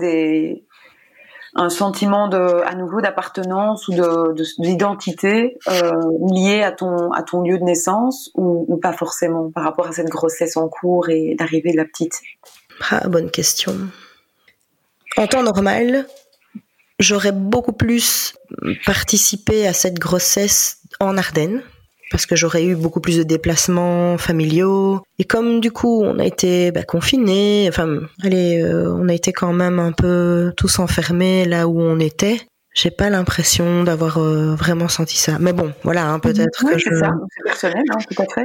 un 1.54 1.68
sentiment 1.68 2.28
de, 2.28 2.62
à 2.64 2.74
nouveau 2.74 3.02
d'appartenance 3.02 3.86
ou 3.88 3.92
de, 3.92 4.34
d'identité 4.58 5.58
euh, 5.68 5.92
lié 6.32 6.62
à 6.62 6.72
ton 6.72 7.12
à 7.12 7.22
ton 7.22 7.42
lieu 7.42 7.58
de 7.58 7.64
naissance 7.64 8.30
ou, 8.34 8.78
pas 8.80 8.94
forcément 8.94 9.50
par 9.50 9.64
rapport 9.64 9.86
à 9.86 9.92
cette 9.92 10.08
grossesse 10.08 10.56
en 10.56 10.68
cours 10.68 11.10
et 11.10 11.36
l'arrivée 11.38 11.72
de 11.72 11.76
la 11.76 11.84
petite? 11.84 12.22
Ah, 12.90 13.06
bonne 13.08 13.30
question. 13.30 13.74
En 15.18 15.26
temps 15.26 15.42
normal, 15.42 16.06
j'aurais 16.98 17.32
beaucoup 17.32 17.72
plus 17.72 18.34
participé 18.86 19.66
à 19.66 19.74
cette 19.74 19.98
grossesse 19.98 20.78
en 20.98 21.18
Ardennes 21.18 21.62
parce 22.10 22.26
que 22.26 22.36
j'aurais 22.36 22.64
eu 22.64 22.74
beaucoup 22.74 23.00
plus 23.00 23.18
de 23.18 23.22
déplacements 23.22 24.18
familiaux. 24.18 25.02
Et 25.18 25.24
comme 25.24 25.60
du 25.60 25.70
coup 25.70 26.02
on 26.02 26.18
a 26.18 26.24
été 26.24 26.70
bah, 26.72 26.82
confinés, 26.82 27.66
enfin 27.68 28.00
allez, 28.22 28.62
euh, 28.62 28.92
on 28.92 29.08
a 29.08 29.14
été 29.14 29.32
quand 29.32 29.52
même 29.52 29.78
un 29.78 29.92
peu 29.92 30.52
tous 30.56 30.78
enfermés 30.78 31.44
là 31.44 31.68
où 31.68 31.80
on 31.80 31.98
était. 32.00 32.40
J'ai 32.74 32.90
pas 32.90 33.10
l'impression 33.10 33.82
d'avoir 33.82 34.18
euh, 34.18 34.54
vraiment 34.54 34.88
senti 34.88 35.16
ça. 35.16 35.38
Mais 35.40 35.52
bon, 35.52 35.72
voilà, 35.82 36.06
hein, 36.06 36.20
peut-être 36.20 36.64
que 36.64 36.78
je. 36.78 36.90
C'est 36.90 37.44
personnel, 37.44 37.82
hein, 37.90 37.98
tout 38.08 38.22
à 38.22 38.26
fait. 38.32 38.44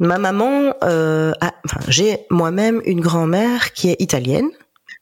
Ma 0.00 0.18
maman, 0.18 0.74
euh, 0.82 1.32
a... 1.40 1.52
enfin, 1.64 1.80
j'ai 1.88 2.26
moi-même 2.30 2.80
une 2.84 3.00
grand-mère 3.00 3.72
qui 3.72 3.90
est 3.90 4.00
italienne. 4.00 4.48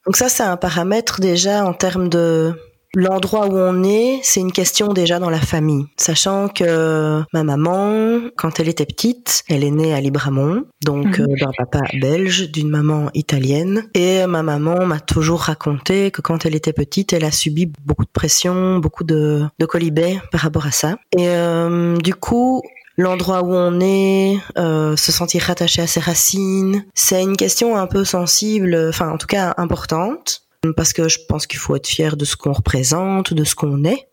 Donc 0.05 0.17
ça, 0.17 0.29
c'est 0.29 0.43
un 0.43 0.57
paramètre 0.57 1.21
déjà 1.21 1.65
en 1.65 1.73
termes 1.73 2.09
de 2.09 2.53
L'endroit 2.99 3.47
où 3.47 3.59
on 3.59 3.85
est, 3.85 4.21
c'est 4.23 4.41
une 4.41 4.53
question 4.53 4.95
déjà 4.95 5.19
dans 5.19 5.29
la 5.29 5.39
famille. 5.39 5.85
Sachant 5.99 6.49
que 6.49 7.23
ma 7.35 7.45
maman, 7.45 8.23
quand 8.39 8.59
elle 8.59 8.71
était 8.71 8.87
petite, 8.87 9.45
elle 9.51 9.65
est 9.65 9.71
née 9.71 9.93
à 9.93 10.01
Libramont, 10.01 10.65
donc 10.83 11.19
mhm. 11.19 11.27
euh, 11.29 11.37
d'un 11.39 11.51
papa 11.59 11.83
belge, 12.01 12.51
d'une 12.51 12.71
maman 12.71 13.11
italienne. 13.13 13.85
Et 13.93 14.25
ma 14.27 14.43
maman 14.43 14.87
m'a 14.87 14.99
toujours 14.99 15.41
raconté 15.41 16.11
que 16.11 16.23
quand 16.23 16.47
elle 16.47 16.55
était 16.55 16.73
petite, 16.73 17.13
elle 17.13 17.27
a 17.27 17.31
subi 17.31 17.71
beaucoup 17.85 18.07
de 18.07 18.11
pression, 18.11 18.79
beaucoup 18.79 19.05
de, 19.05 19.43
de 19.59 19.67
colibets 19.67 20.19
par 20.33 20.41
rapport 20.41 20.65
à 20.65 20.71
ça. 20.71 20.97
Et 21.13 21.29
euh, 21.29 21.99
du 21.99 22.15
coup, 22.15 22.63
l'endroit 22.97 23.43
où 23.43 23.53
on 23.53 23.79
est, 23.79 24.39
euh, 24.57 24.97
se 24.97 25.13
sentir 25.13 25.43
rattaché 25.43 25.83
à 25.83 25.87
ses 25.87 26.01
racines. 26.01 26.87
C'est 26.95 27.23
une 27.23 27.37
question 27.37 27.77
un 27.77 27.87
peu 27.87 28.07
sensible, 28.07 28.87
enfin 28.89 29.11
en 29.11 29.19
tout 29.19 29.27
cas 29.27 29.53
importante 29.59 30.46
parce 30.77 30.93
que 30.93 31.09
je 31.09 31.19
pense 31.29 31.47
qu'il 31.47 31.59
faut 31.59 31.77
être 31.77 31.87
fier 31.87 32.17
de 32.17 32.25
ce 32.25 32.37
qu'on 32.37 32.53
représente, 32.53 33.35
de 33.35 33.45
ce 33.45 33.55
qu'on 33.55 33.85
est. 33.85 34.09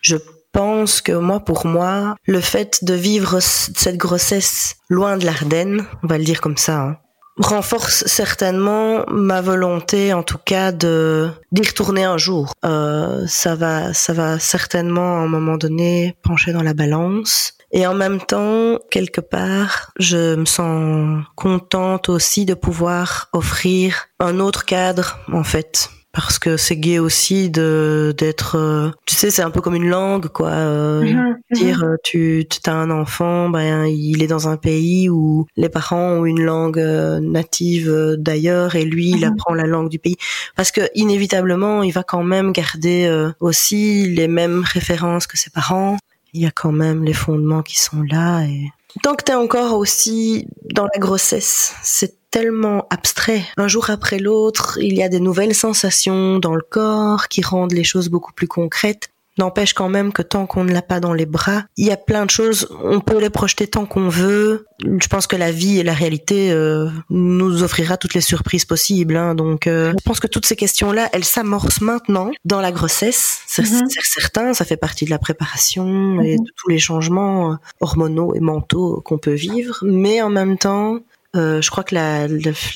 Je 0.00 0.16
pense 0.52 1.00
que 1.00 1.12
moi, 1.12 1.40
pour 1.40 1.66
moi, 1.66 2.16
le 2.26 2.40
fait 2.40 2.84
de 2.84 2.94
vivre 2.94 3.40
cette 3.40 3.96
grossesse 3.96 4.76
loin 4.88 5.16
de 5.16 5.24
l'Ardenne, 5.24 5.84
on 6.02 6.06
va 6.06 6.18
le 6.18 6.24
dire 6.24 6.40
comme 6.40 6.56
ça, 6.56 6.80
hein, 6.80 6.98
renforce 7.36 8.04
certainement 8.06 9.04
ma 9.08 9.40
volonté, 9.40 10.12
en 10.12 10.22
tout 10.22 10.38
cas, 10.38 10.72
de 10.72 11.30
d'y 11.52 11.62
retourner 11.62 12.04
un 12.04 12.18
jour. 12.18 12.52
Euh, 12.64 13.26
ça 13.26 13.54
va, 13.54 13.94
ça 13.94 14.12
va 14.12 14.38
certainement 14.38 15.18
à 15.18 15.20
un 15.20 15.28
moment 15.28 15.56
donné 15.56 16.16
pencher 16.22 16.52
dans 16.52 16.62
la 16.62 16.74
balance. 16.74 17.54
Et 17.72 17.86
en 17.86 17.94
même 17.94 18.20
temps, 18.20 18.78
quelque 18.90 19.20
part, 19.20 19.92
je 19.98 20.34
me 20.34 20.44
sens 20.44 21.24
contente 21.36 22.08
aussi 22.08 22.44
de 22.44 22.54
pouvoir 22.54 23.28
offrir 23.32 24.08
un 24.18 24.40
autre 24.40 24.64
cadre, 24.64 25.18
en 25.32 25.44
fait. 25.44 25.88
Parce 26.12 26.40
que 26.40 26.56
c'est 26.56 26.76
gai 26.76 26.98
aussi 26.98 27.50
de 27.50 28.12
d'être, 28.18 28.56
euh, 28.56 28.90
tu 29.06 29.14
sais, 29.14 29.30
c'est 29.30 29.42
un 29.42 29.50
peu 29.50 29.60
comme 29.60 29.76
une 29.76 29.88
langue, 29.88 30.26
quoi. 30.26 30.50
Euh, 30.50 31.02
mhm, 31.02 31.14
mhm. 31.14 31.36
dire, 31.52 31.84
euh, 31.84 31.94
tu, 32.02 32.44
as 32.66 32.72
un 32.72 32.90
enfant, 32.90 33.48
ben 33.48 33.86
il 33.86 34.20
est 34.20 34.26
dans 34.26 34.48
un 34.48 34.56
pays 34.56 35.08
où 35.08 35.46
les 35.56 35.68
parents 35.68 36.14
ont 36.14 36.24
une 36.24 36.42
langue 36.42 36.80
native 37.22 38.16
d'ailleurs 38.18 38.74
et 38.74 38.84
lui, 38.84 39.10
il 39.10 39.24
mhm. 39.24 39.32
apprend 39.32 39.54
la 39.54 39.66
langue 39.66 39.88
du 39.88 40.00
pays. 40.00 40.16
Parce 40.56 40.72
que 40.72 40.80
inévitablement, 40.96 41.84
il 41.84 41.92
va 41.92 42.02
quand 42.02 42.24
même 42.24 42.50
garder 42.50 43.30
aussi 43.38 44.08
les 44.08 44.26
mêmes 44.26 44.64
références 44.66 45.28
que 45.28 45.38
ses 45.38 45.50
parents 45.50 45.96
il 46.32 46.42
y 46.42 46.46
a 46.46 46.50
quand 46.50 46.72
même 46.72 47.04
les 47.04 47.12
fondements 47.12 47.62
qui 47.62 47.78
sont 47.78 48.02
là 48.02 48.42
et 48.42 48.70
tant 49.02 49.14
que 49.14 49.24
t'es 49.24 49.34
encore 49.34 49.76
aussi 49.76 50.46
dans 50.74 50.84
la 50.92 50.98
grossesse, 50.98 51.74
c'est 51.82 52.14
tellement 52.30 52.86
abstrait. 52.90 53.42
Un 53.56 53.68
jour 53.68 53.90
après 53.90 54.18
l'autre, 54.18 54.78
il 54.80 54.94
y 54.94 55.02
a 55.02 55.08
des 55.08 55.20
nouvelles 55.20 55.54
sensations 55.54 56.38
dans 56.38 56.54
le 56.54 56.62
corps 56.62 57.28
qui 57.28 57.42
rendent 57.42 57.72
les 57.72 57.84
choses 57.84 58.08
beaucoup 58.08 58.32
plus 58.32 58.48
concrètes. 58.48 59.09
N'empêche 59.38 59.74
quand 59.74 59.88
même 59.88 60.12
que 60.12 60.22
tant 60.22 60.46
qu'on 60.46 60.64
ne 60.64 60.72
l'a 60.72 60.82
pas 60.82 61.00
dans 61.00 61.14
les 61.14 61.26
bras, 61.26 61.64
il 61.76 61.86
y 61.86 61.90
a 61.90 61.96
plein 61.96 62.26
de 62.26 62.30
choses, 62.30 62.68
on 62.82 63.00
peut 63.00 63.18
les 63.18 63.30
projeter 63.30 63.66
tant 63.66 63.86
qu'on 63.86 64.08
veut. 64.08 64.66
Je 64.84 65.08
pense 65.08 65.26
que 65.26 65.36
la 65.36 65.50
vie 65.50 65.78
et 65.78 65.82
la 65.82 65.94
réalité 65.94 66.52
euh, 66.52 66.88
nous 67.10 67.62
offrira 67.62 67.96
toutes 67.96 68.14
les 68.14 68.20
surprises 68.20 68.64
possibles. 68.64 69.16
Hein. 69.16 69.34
donc 69.34 69.66
euh, 69.66 69.92
je 69.98 70.04
pense 70.04 70.20
que 70.20 70.26
toutes 70.26 70.46
ces 70.46 70.56
questions-là, 70.56 71.08
elles 71.12 71.24
s'amorcent 71.24 71.80
maintenant 71.80 72.30
dans 72.44 72.60
la 72.60 72.72
grossesse. 72.72 73.40
C'est 73.46 73.62
mhm. 73.62 73.88
certain, 74.02 74.54
ça 74.54 74.64
fait 74.64 74.76
partie 74.76 75.04
de 75.04 75.10
la 75.10 75.18
préparation 75.18 76.20
et 76.20 76.36
mhm. 76.36 76.44
de 76.44 76.50
tous 76.56 76.68
les 76.68 76.78
changements 76.78 77.52
euh, 77.52 77.56
hormonaux 77.80 78.34
et 78.34 78.40
mentaux 78.40 79.00
qu'on 79.04 79.18
peut 79.18 79.32
vivre. 79.32 79.78
Mais 79.82 80.22
en 80.22 80.30
même 80.30 80.58
temps, 80.58 80.98
euh, 81.36 81.60
je 81.60 81.70
crois 81.70 81.84
que 81.84 81.94
la, 81.94 82.26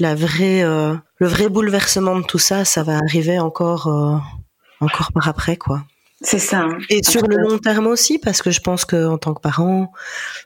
la, 0.01 0.15
vraie, 0.15 0.63
euh, 0.63 0.95
le 1.19 1.27
vrai 1.27 1.49
bouleversement 1.49 2.19
de 2.19 2.25
tout 2.25 2.39
ça, 2.39 2.65
ça 2.65 2.83
va 2.83 2.97
arriver 2.97 3.39
encore, 3.39 3.89
encore 4.81 5.13
par 5.13 5.29
après, 5.29 5.57
quoi. 5.57 5.85
C'est 6.25 6.39
ça. 6.39 6.63
Hein. 6.63 6.79
Et 6.89 7.03
sur 7.05 7.27
le 7.27 7.37
long 7.37 7.59
terme 7.59 7.87
aussi, 7.87 8.19
parce 8.19 8.41
que 8.41 8.51
je 8.51 8.61
pense 8.61 8.85
que 8.85 9.07
en 9.07 9.19
tant 9.19 9.35
que 9.35 9.41
parent, 9.41 9.93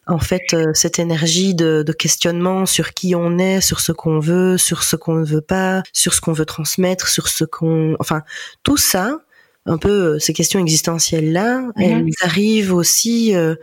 en 0.07 0.19
fait, 0.19 0.53
euh, 0.53 0.73
cette 0.75 0.99
énergie 0.99 1.55
de, 1.55 1.85
de 1.87 1.93
questionnement 1.93 2.67
sur 2.67 2.93
qui 2.95 3.15
on 3.15 3.39
est, 3.39 3.61
sur 3.61 3.81
ce 3.81 3.93
qu'on 3.93 4.19
veut, 4.19 4.59
sur 4.59 4.83
ce 4.83 4.97
qu'on 4.97 5.15
ne 5.15 5.25
veut 5.25 5.41
pas, 5.41 5.83
sur 5.93 6.15
ce 6.15 6.21
qu'on 6.21 6.33
veut 6.33 6.47
transmettre, 6.47 7.07
sur 7.07 7.29
ce 7.29 7.45
qu'on, 7.45 7.97
enfin, 8.01 8.23
tout 8.65 8.77
ça, 8.77 9.21
un 9.67 9.79
peu 9.79 10.15
euh, 10.15 10.19
ces 10.19 10.33
questions 10.33 10.59
existentielles 10.61 11.33
là, 11.33 11.61
mhm. 11.61 11.73
elles 11.77 12.13
arrivent 12.23 12.75
aussi 12.75 13.37
euh, 13.37 13.55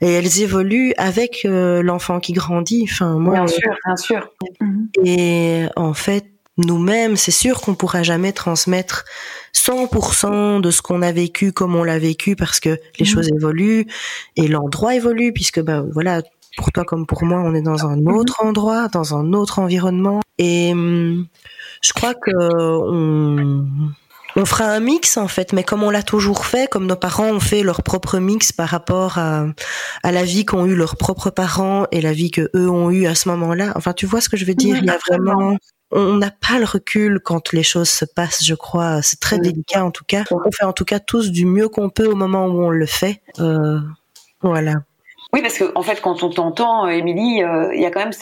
et 0.00 0.10
elles 0.10 0.40
évoluent 0.40 0.94
avec 0.96 1.44
l'enfant 1.44 2.18
qui 2.18 2.32
grandit. 2.32 2.88
Enfin, 2.90 3.18
moi, 3.18 3.34
bien 3.34 3.46
sûr, 3.46 3.74
bien 3.84 3.96
sûr. 3.96 4.30
Et 5.04 5.64
en 5.76 5.92
fait, 5.92 6.24
nous-mêmes, 6.58 7.16
c'est 7.16 7.30
sûr 7.30 7.60
qu'on 7.60 7.74
pourra 7.74 8.02
jamais 8.02 8.32
transmettre 8.32 9.04
100% 9.54 10.60
de 10.60 10.70
ce 10.70 10.82
qu'on 10.82 11.02
a 11.02 11.12
vécu 11.12 11.52
comme 11.52 11.74
on 11.74 11.84
l'a 11.84 11.98
vécu 11.98 12.36
parce 12.36 12.60
que 12.60 12.78
les 12.98 13.06
mhm. 13.06 13.06
choses 13.06 13.28
évoluent 13.28 13.86
et 14.36 14.48
l'endroit 14.48 14.94
évolue 14.94 15.32
puisque 15.32 15.60
ben 15.60 15.88
voilà, 15.92 16.22
pour 16.56 16.72
toi 16.72 16.84
comme 16.84 17.06
pour 17.06 17.24
moi, 17.24 17.40
on 17.40 17.54
est 17.54 17.62
dans 17.62 17.86
un 17.86 17.96
mhm. 17.96 18.08
autre 18.08 18.44
endroit, 18.44 18.88
dans 18.88 19.14
un 19.16 19.32
autre 19.32 19.60
environnement 19.60 20.20
et 20.38 20.72
hum, 20.72 21.26
je 21.82 21.92
crois 21.92 22.14
que 22.14 22.30
on 22.30 23.66
on 24.36 24.44
fera 24.44 24.66
un 24.66 24.80
mix 24.80 25.16
en 25.16 25.26
fait, 25.26 25.52
mais 25.52 25.64
comme 25.64 25.82
on 25.82 25.90
l'a 25.90 26.02
toujours 26.02 26.46
fait, 26.46 26.68
comme 26.70 26.86
nos 26.86 26.96
parents 26.96 27.28
ont 27.28 27.40
fait 27.40 27.62
leur 27.62 27.82
propre 27.82 28.18
mix 28.18 28.52
par 28.52 28.68
rapport 28.68 29.18
à, 29.18 29.46
à 30.02 30.12
la 30.12 30.22
vie 30.22 30.44
qu'ont 30.44 30.66
eu 30.66 30.76
leurs 30.76 30.96
propres 30.96 31.30
parents 31.30 31.86
et 31.90 32.00
la 32.00 32.12
vie 32.12 32.30
que 32.30 32.48
eux 32.54 32.70
ont 32.70 32.90
eu 32.90 33.06
à 33.06 33.14
ce 33.14 33.28
moment-là. 33.30 33.72
Enfin, 33.74 33.92
tu 33.94 34.06
vois 34.06 34.20
ce 34.20 34.28
que 34.28 34.36
je 34.36 34.44
veux 34.44 34.54
dire? 34.54 34.76
Il 34.76 34.84
y 34.84 34.90
a 34.90 34.98
vraiment 35.08 35.56
on 35.90 36.14
n'a 36.14 36.30
pas 36.30 36.58
le 36.58 36.64
recul 36.64 37.20
quand 37.20 37.52
les 37.52 37.62
choses 37.62 37.88
se 37.88 38.04
passent, 38.04 38.44
je 38.44 38.54
crois. 38.54 39.02
C'est 39.02 39.20
très 39.20 39.38
délicat 39.38 39.84
en 39.84 39.90
tout 39.90 40.04
cas. 40.06 40.24
On 40.30 40.50
fait 40.50 40.64
en 40.64 40.72
tout 40.72 40.84
cas 40.84 41.00
tous 41.00 41.30
du 41.30 41.46
mieux 41.46 41.68
qu'on 41.68 41.90
peut 41.90 42.06
au 42.06 42.14
moment 42.14 42.46
où 42.46 42.62
on 42.62 42.70
le 42.70 42.86
fait. 42.86 43.22
Euh, 43.38 43.78
voilà. 44.42 44.74
Oui, 45.32 45.42
parce 45.42 45.58
que 45.58 45.72
en 45.74 45.82
fait, 45.82 46.00
quand 46.00 46.22
on 46.22 46.30
t'entend, 46.30 46.88
Émilie, 46.88 47.42
euh, 47.42 47.74
il 47.74 47.80
y 47.80 47.86
a 47.86 47.90
quand 47.90 48.00
même, 48.00 48.12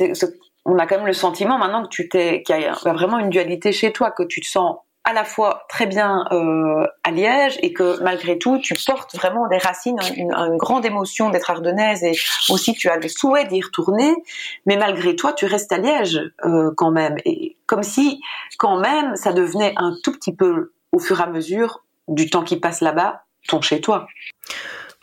on 0.64 0.78
a 0.78 0.86
quand 0.86 0.96
même 0.96 1.06
le 1.06 1.12
sentiment 1.12 1.58
maintenant 1.58 1.82
que 1.84 1.88
tu 1.88 2.08
t'es, 2.08 2.42
qu'il 2.42 2.60
y 2.60 2.64
a 2.64 2.92
vraiment 2.92 3.18
une 3.18 3.30
dualité 3.30 3.72
chez 3.72 3.92
toi, 3.92 4.10
que 4.10 4.22
tu 4.22 4.40
te 4.40 4.46
sens 4.46 4.76
à 5.06 5.12
la 5.12 5.22
fois 5.22 5.64
très 5.68 5.86
bien 5.86 6.24
euh, 6.32 6.84
à 7.04 7.12
Liège 7.12 7.58
et 7.62 7.72
que 7.72 8.02
malgré 8.02 8.38
tout 8.38 8.58
tu 8.58 8.74
portes 8.74 9.14
vraiment 9.14 9.46
des 9.46 9.58
racines, 9.58 9.98
une, 10.16 10.32
une 10.32 10.56
grande 10.56 10.84
émotion 10.84 11.30
d'être 11.30 11.48
ardennaise 11.48 12.02
et 12.02 12.12
aussi 12.50 12.74
tu 12.74 12.88
as 12.88 12.96
le 12.96 13.08
souhait 13.08 13.44
d'y 13.44 13.62
retourner, 13.62 14.12
mais 14.66 14.76
malgré 14.76 15.14
toi 15.14 15.32
tu 15.32 15.46
restes 15.46 15.70
à 15.70 15.78
Liège 15.78 16.20
euh, 16.44 16.72
quand 16.76 16.90
même 16.90 17.16
et 17.24 17.55
comme 17.66 17.82
si 17.82 18.20
quand 18.58 18.80
même 18.80 19.16
ça 19.16 19.32
devenait 19.32 19.74
un 19.76 19.94
tout 20.02 20.12
petit 20.12 20.34
peu 20.34 20.72
au 20.92 20.98
fur 20.98 21.20
et 21.20 21.24
à 21.24 21.26
mesure 21.26 21.84
du 22.08 22.30
temps 22.30 22.44
qui 22.44 22.56
passe 22.56 22.80
là-bas 22.80 23.22
ton 23.48 23.60
chez 23.60 23.80
toi. 23.80 24.06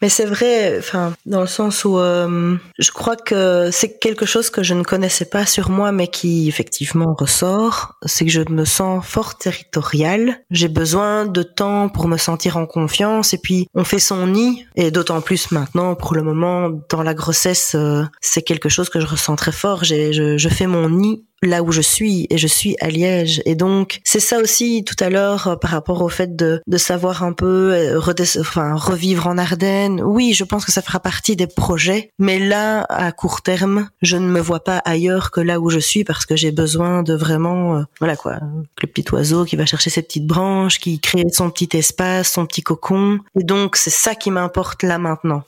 Mais 0.04 0.10
c'est 0.10 0.26
vrai, 0.26 0.76
enfin, 0.80 1.14
dans 1.26 1.40
le 1.40 1.48
sens 1.48 1.86
où 1.86 1.98
euh, 1.98 2.58
je 2.78 2.92
crois 2.92 3.16
que 3.16 3.70
c'est 3.72 4.00
quelque 4.00 4.26
chose 4.26 4.50
que 4.50 4.62
je 4.62 4.74
ne 4.74 4.84
connaissais 4.84 5.24
pas 5.24 5.46
sur 5.46 5.70
moi, 5.70 5.94
mais 5.94 6.10
qui 6.10 6.50
effectivement 6.50 7.16
ressort. 7.18 7.94
C'est 8.06 8.26
que 8.26 8.32
je 8.32 8.42
me 8.50 8.66
sens 8.66 9.06
fort 9.06 9.38
territoriale. 9.38 10.42
J'ai 10.52 10.68
besoin 10.68 11.26
de 11.26 11.42
temps 11.42 11.88
pour 11.88 12.10
me 12.10 12.18
sentir 12.18 12.58
en 12.58 12.66
confiance. 12.66 13.34
Et 13.34 13.38
puis, 13.38 13.68
on 13.76 13.86
fait 13.86 14.00
son 14.00 14.28
nid, 14.28 14.66
et 14.76 14.92
d'autant 14.92 15.22
plus 15.22 15.52
maintenant, 15.52 15.96
pour 15.96 16.16
le 16.16 16.22
moment, 16.22 16.70
dans 16.90 17.02
la 17.02 17.14
grossesse, 17.14 17.74
euh, 17.76 18.04
c'est 18.20 18.42
quelque 18.42 18.68
chose 18.68 18.90
que 18.90 19.00
je 19.00 19.08
ressens 19.08 19.38
très 19.38 19.54
fort. 19.54 19.86
Je, 19.86 20.36
je 20.38 20.50
fais 20.50 20.68
mon 20.68 20.90
nid 20.90 21.24
là 21.44 21.64
où 21.64 21.72
je 21.72 21.82
suis 21.82 22.28
et 22.30 22.38
je 22.38 22.48
suis 22.48 22.76
à 22.80 22.90
Liège. 22.90 23.42
Et 23.46 23.56
donc 23.56 24.00
c'est 24.04 24.20
ça 24.20 24.40
aussi 24.40 24.84
tout 24.84 24.96
à 25.00 25.10
l'heure 25.10 25.48
euh, 25.48 25.56
par 25.56 25.72
rapport 25.72 26.02
au 26.02 26.10
fait 26.10 26.36
de, 26.36 26.62
de 26.66 26.78
savoir 26.78 27.24
un 27.24 27.34
peu 27.34 27.74
euh, 27.74 28.00
enfin 28.40 28.76
revivre 28.76 29.28
en 29.28 29.38
Ardennes. 29.38 30.02
Oui 30.04 30.34
je 30.34 30.44
pense 30.44 30.66
que 30.66 30.72
ça 30.72 30.82
fera 30.82 31.00
partie 31.00 31.36
des 31.36 31.48
projets 31.48 32.12
mais 32.20 32.40
là 32.40 32.86
à 32.90 33.12
court 33.12 33.42
terme 33.42 33.90
je 34.02 34.18
ne 34.18 34.28
me 34.28 34.40
vois 34.40 34.64
pas 34.64 34.78
ailleurs 34.86 35.32
que 35.32 35.42
là 35.42 35.60
où 35.60 35.70
je 35.70 35.80
suis 35.80 36.04
parce 36.04 36.26
que 36.26 36.36
j'ai 36.36 36.52
besoin 36.52 37.04
de 37.04 37.14
vraiment 37.14 37.78
euh, 37.78 37.84
voilà 38.00 38.16
quoi 38.16 38.40
le 38.82 38.88
petit 38.88 39.06
oiseau 39.14 39.46
qui 39.46 39.56
va 39.56 39.66
chercher 39.66 39.90
ses 39.90 40.02
petites 40.02 40.28
branches 40.28 40.80
qui 40.80 41.00
crée 41.00 41.26
son 41.32 41.50
petit 41.50 41.78
espace 41.78 42.32
son 42.32 42.46
petit 42.46 42.64
cocon. 42.64 43.20
Et 43.40 43.44
donc 43.44 43.76
c'est 43.76 43.90
ça 43.90 44.16
qui 44.16 44.32
m'importe 44.32 44.84
là 44.84 44.98
maintenant 44.98 45.44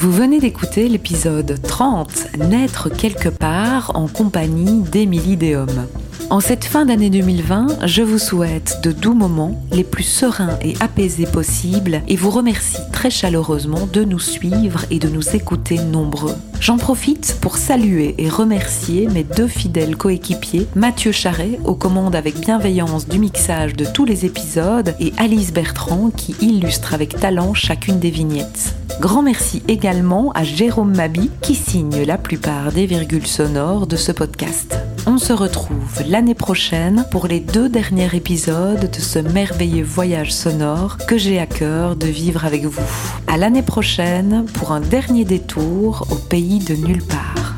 Vous 0.00 0.12
venez 0.12 0.38
d'écouter 0.38 0.88
l'épisode 0.88 1.60
30, 1.60 2.36
Naître 2.38 2.88
quelque 2.88 3.28
part 3.28 3.90
en 3.96 4.06
compagnie 4.06 4.82
d'Émilie 4.82 5.36
Déhomme. 5.36 5.88
En 6.30 6.38
cette 6.38 6.64
fin 6.64 6.84
d'année 6.84 7.10
2020, 7.10 7.84
je 7.84 8.02
vous 8.02 8.20
souhaite 8.20 8.78
de 8.84 8.92
doux 8.92 9.14
moments, 9.14 9.60
les 9.72 9.82
plus 9.82 10.04
sereins 10.04 10.56
et 10.62 10.74
apaisés 10.78 11.26
possibles, 11.26 12.00
et 12.06 12.14
vous 12.14 12.30
remercie 12.30 12.78
très 12.92 13.10
chaleureusement 13.10 13.88
de 13.92 14.04
nous 14.04 14.20
suivre 14.20 14.84
et 14.92 15.00
de 15.00 15.08
nous 15.08 15.34
écouter 15.34 15.78
nombreux. 15.78 16.36
J'en 16.60 16.76
profite 16.76 17.36
pour 17.40 17.56
saluer 17.56 18.14
et 18.18 18.28
remercier 18.28 19.08
mes 19.08 19.24
deux 19.24 19.48
fidèles 19.48 19.96
coéquipiers, 19.96 20.68
Mathieu 20.76 21.10
Charret, 21.10 21.58
aux 21.64 21.74
commandes 21.74 22.14
avec 22.14 22.38
bienveillance 22.38 23.08
du 23.08 23.18
mixage 23.18 23.74
de 23.74 23.84
tous 23.84 24.04
les 24.04 24.24
épisodes, 24.24 24.94
et 25.00 25.12
Alice 25.16 25.52
Bertrand, 25.52 26.10
qui 26.16 26.36
illustre 26.40 26.94
avec 26.94 27.18
talent 27.18 27.52
chacune 27.52 27.98
des 27.98 28.10
vignettes. 28.10 28.76
Grand 29.00 29.22
merci 29.22 29.62
également 29.68 30.32
à 30.32 30.42
Jérôme 30.42 30.96
Mabi, 30.96 31.30
qui 31.40 31.54
signe 31.54 32.02
la 32.02 32.18
plupart 32.18 32.72
des 32.72 32.84
virgules 32.84 33.28
sonores 33.28 33.86
de 33.86 33.94
ce 33.94 34.10
podcast. 34.10 34.76
On 35.06 35.18
se 35.18 35.32
retrouve 35.32 36.02
l'année 36.08 36.34
prochaine 36.34 37.06
pour 37.12 37.28
les 37.28 37.38
deux 37.38 37.68
derniers 37.68 38.12
épisodes 38.16 38.90
de 38.90 39.00
ce 39.00 39.20
merveilleux 39.20 39.84
voyage 39.84 40.32
sonore 40.32 40.96
que 41.06 41.16
j'ai 41.16 41.38
à 41.38 41.46
cœur 41.46 41.94
de 41.94 42.08
vivre 42.08 42.44
avec 42.44 42.64
vous. 42.64 42.82
À 43.28 43.36
l'année 43.36 43.62
prochaine 43.62 44.44
pour 44.54 44.72
un 44.72 44.80
dernier 44.80 45.24
détour 45.24 46.08
au 46.10 46.16
pays 46.16 46.58
de 46.58 46.74
nulle 46.74 47.04
part. 47.04 47.56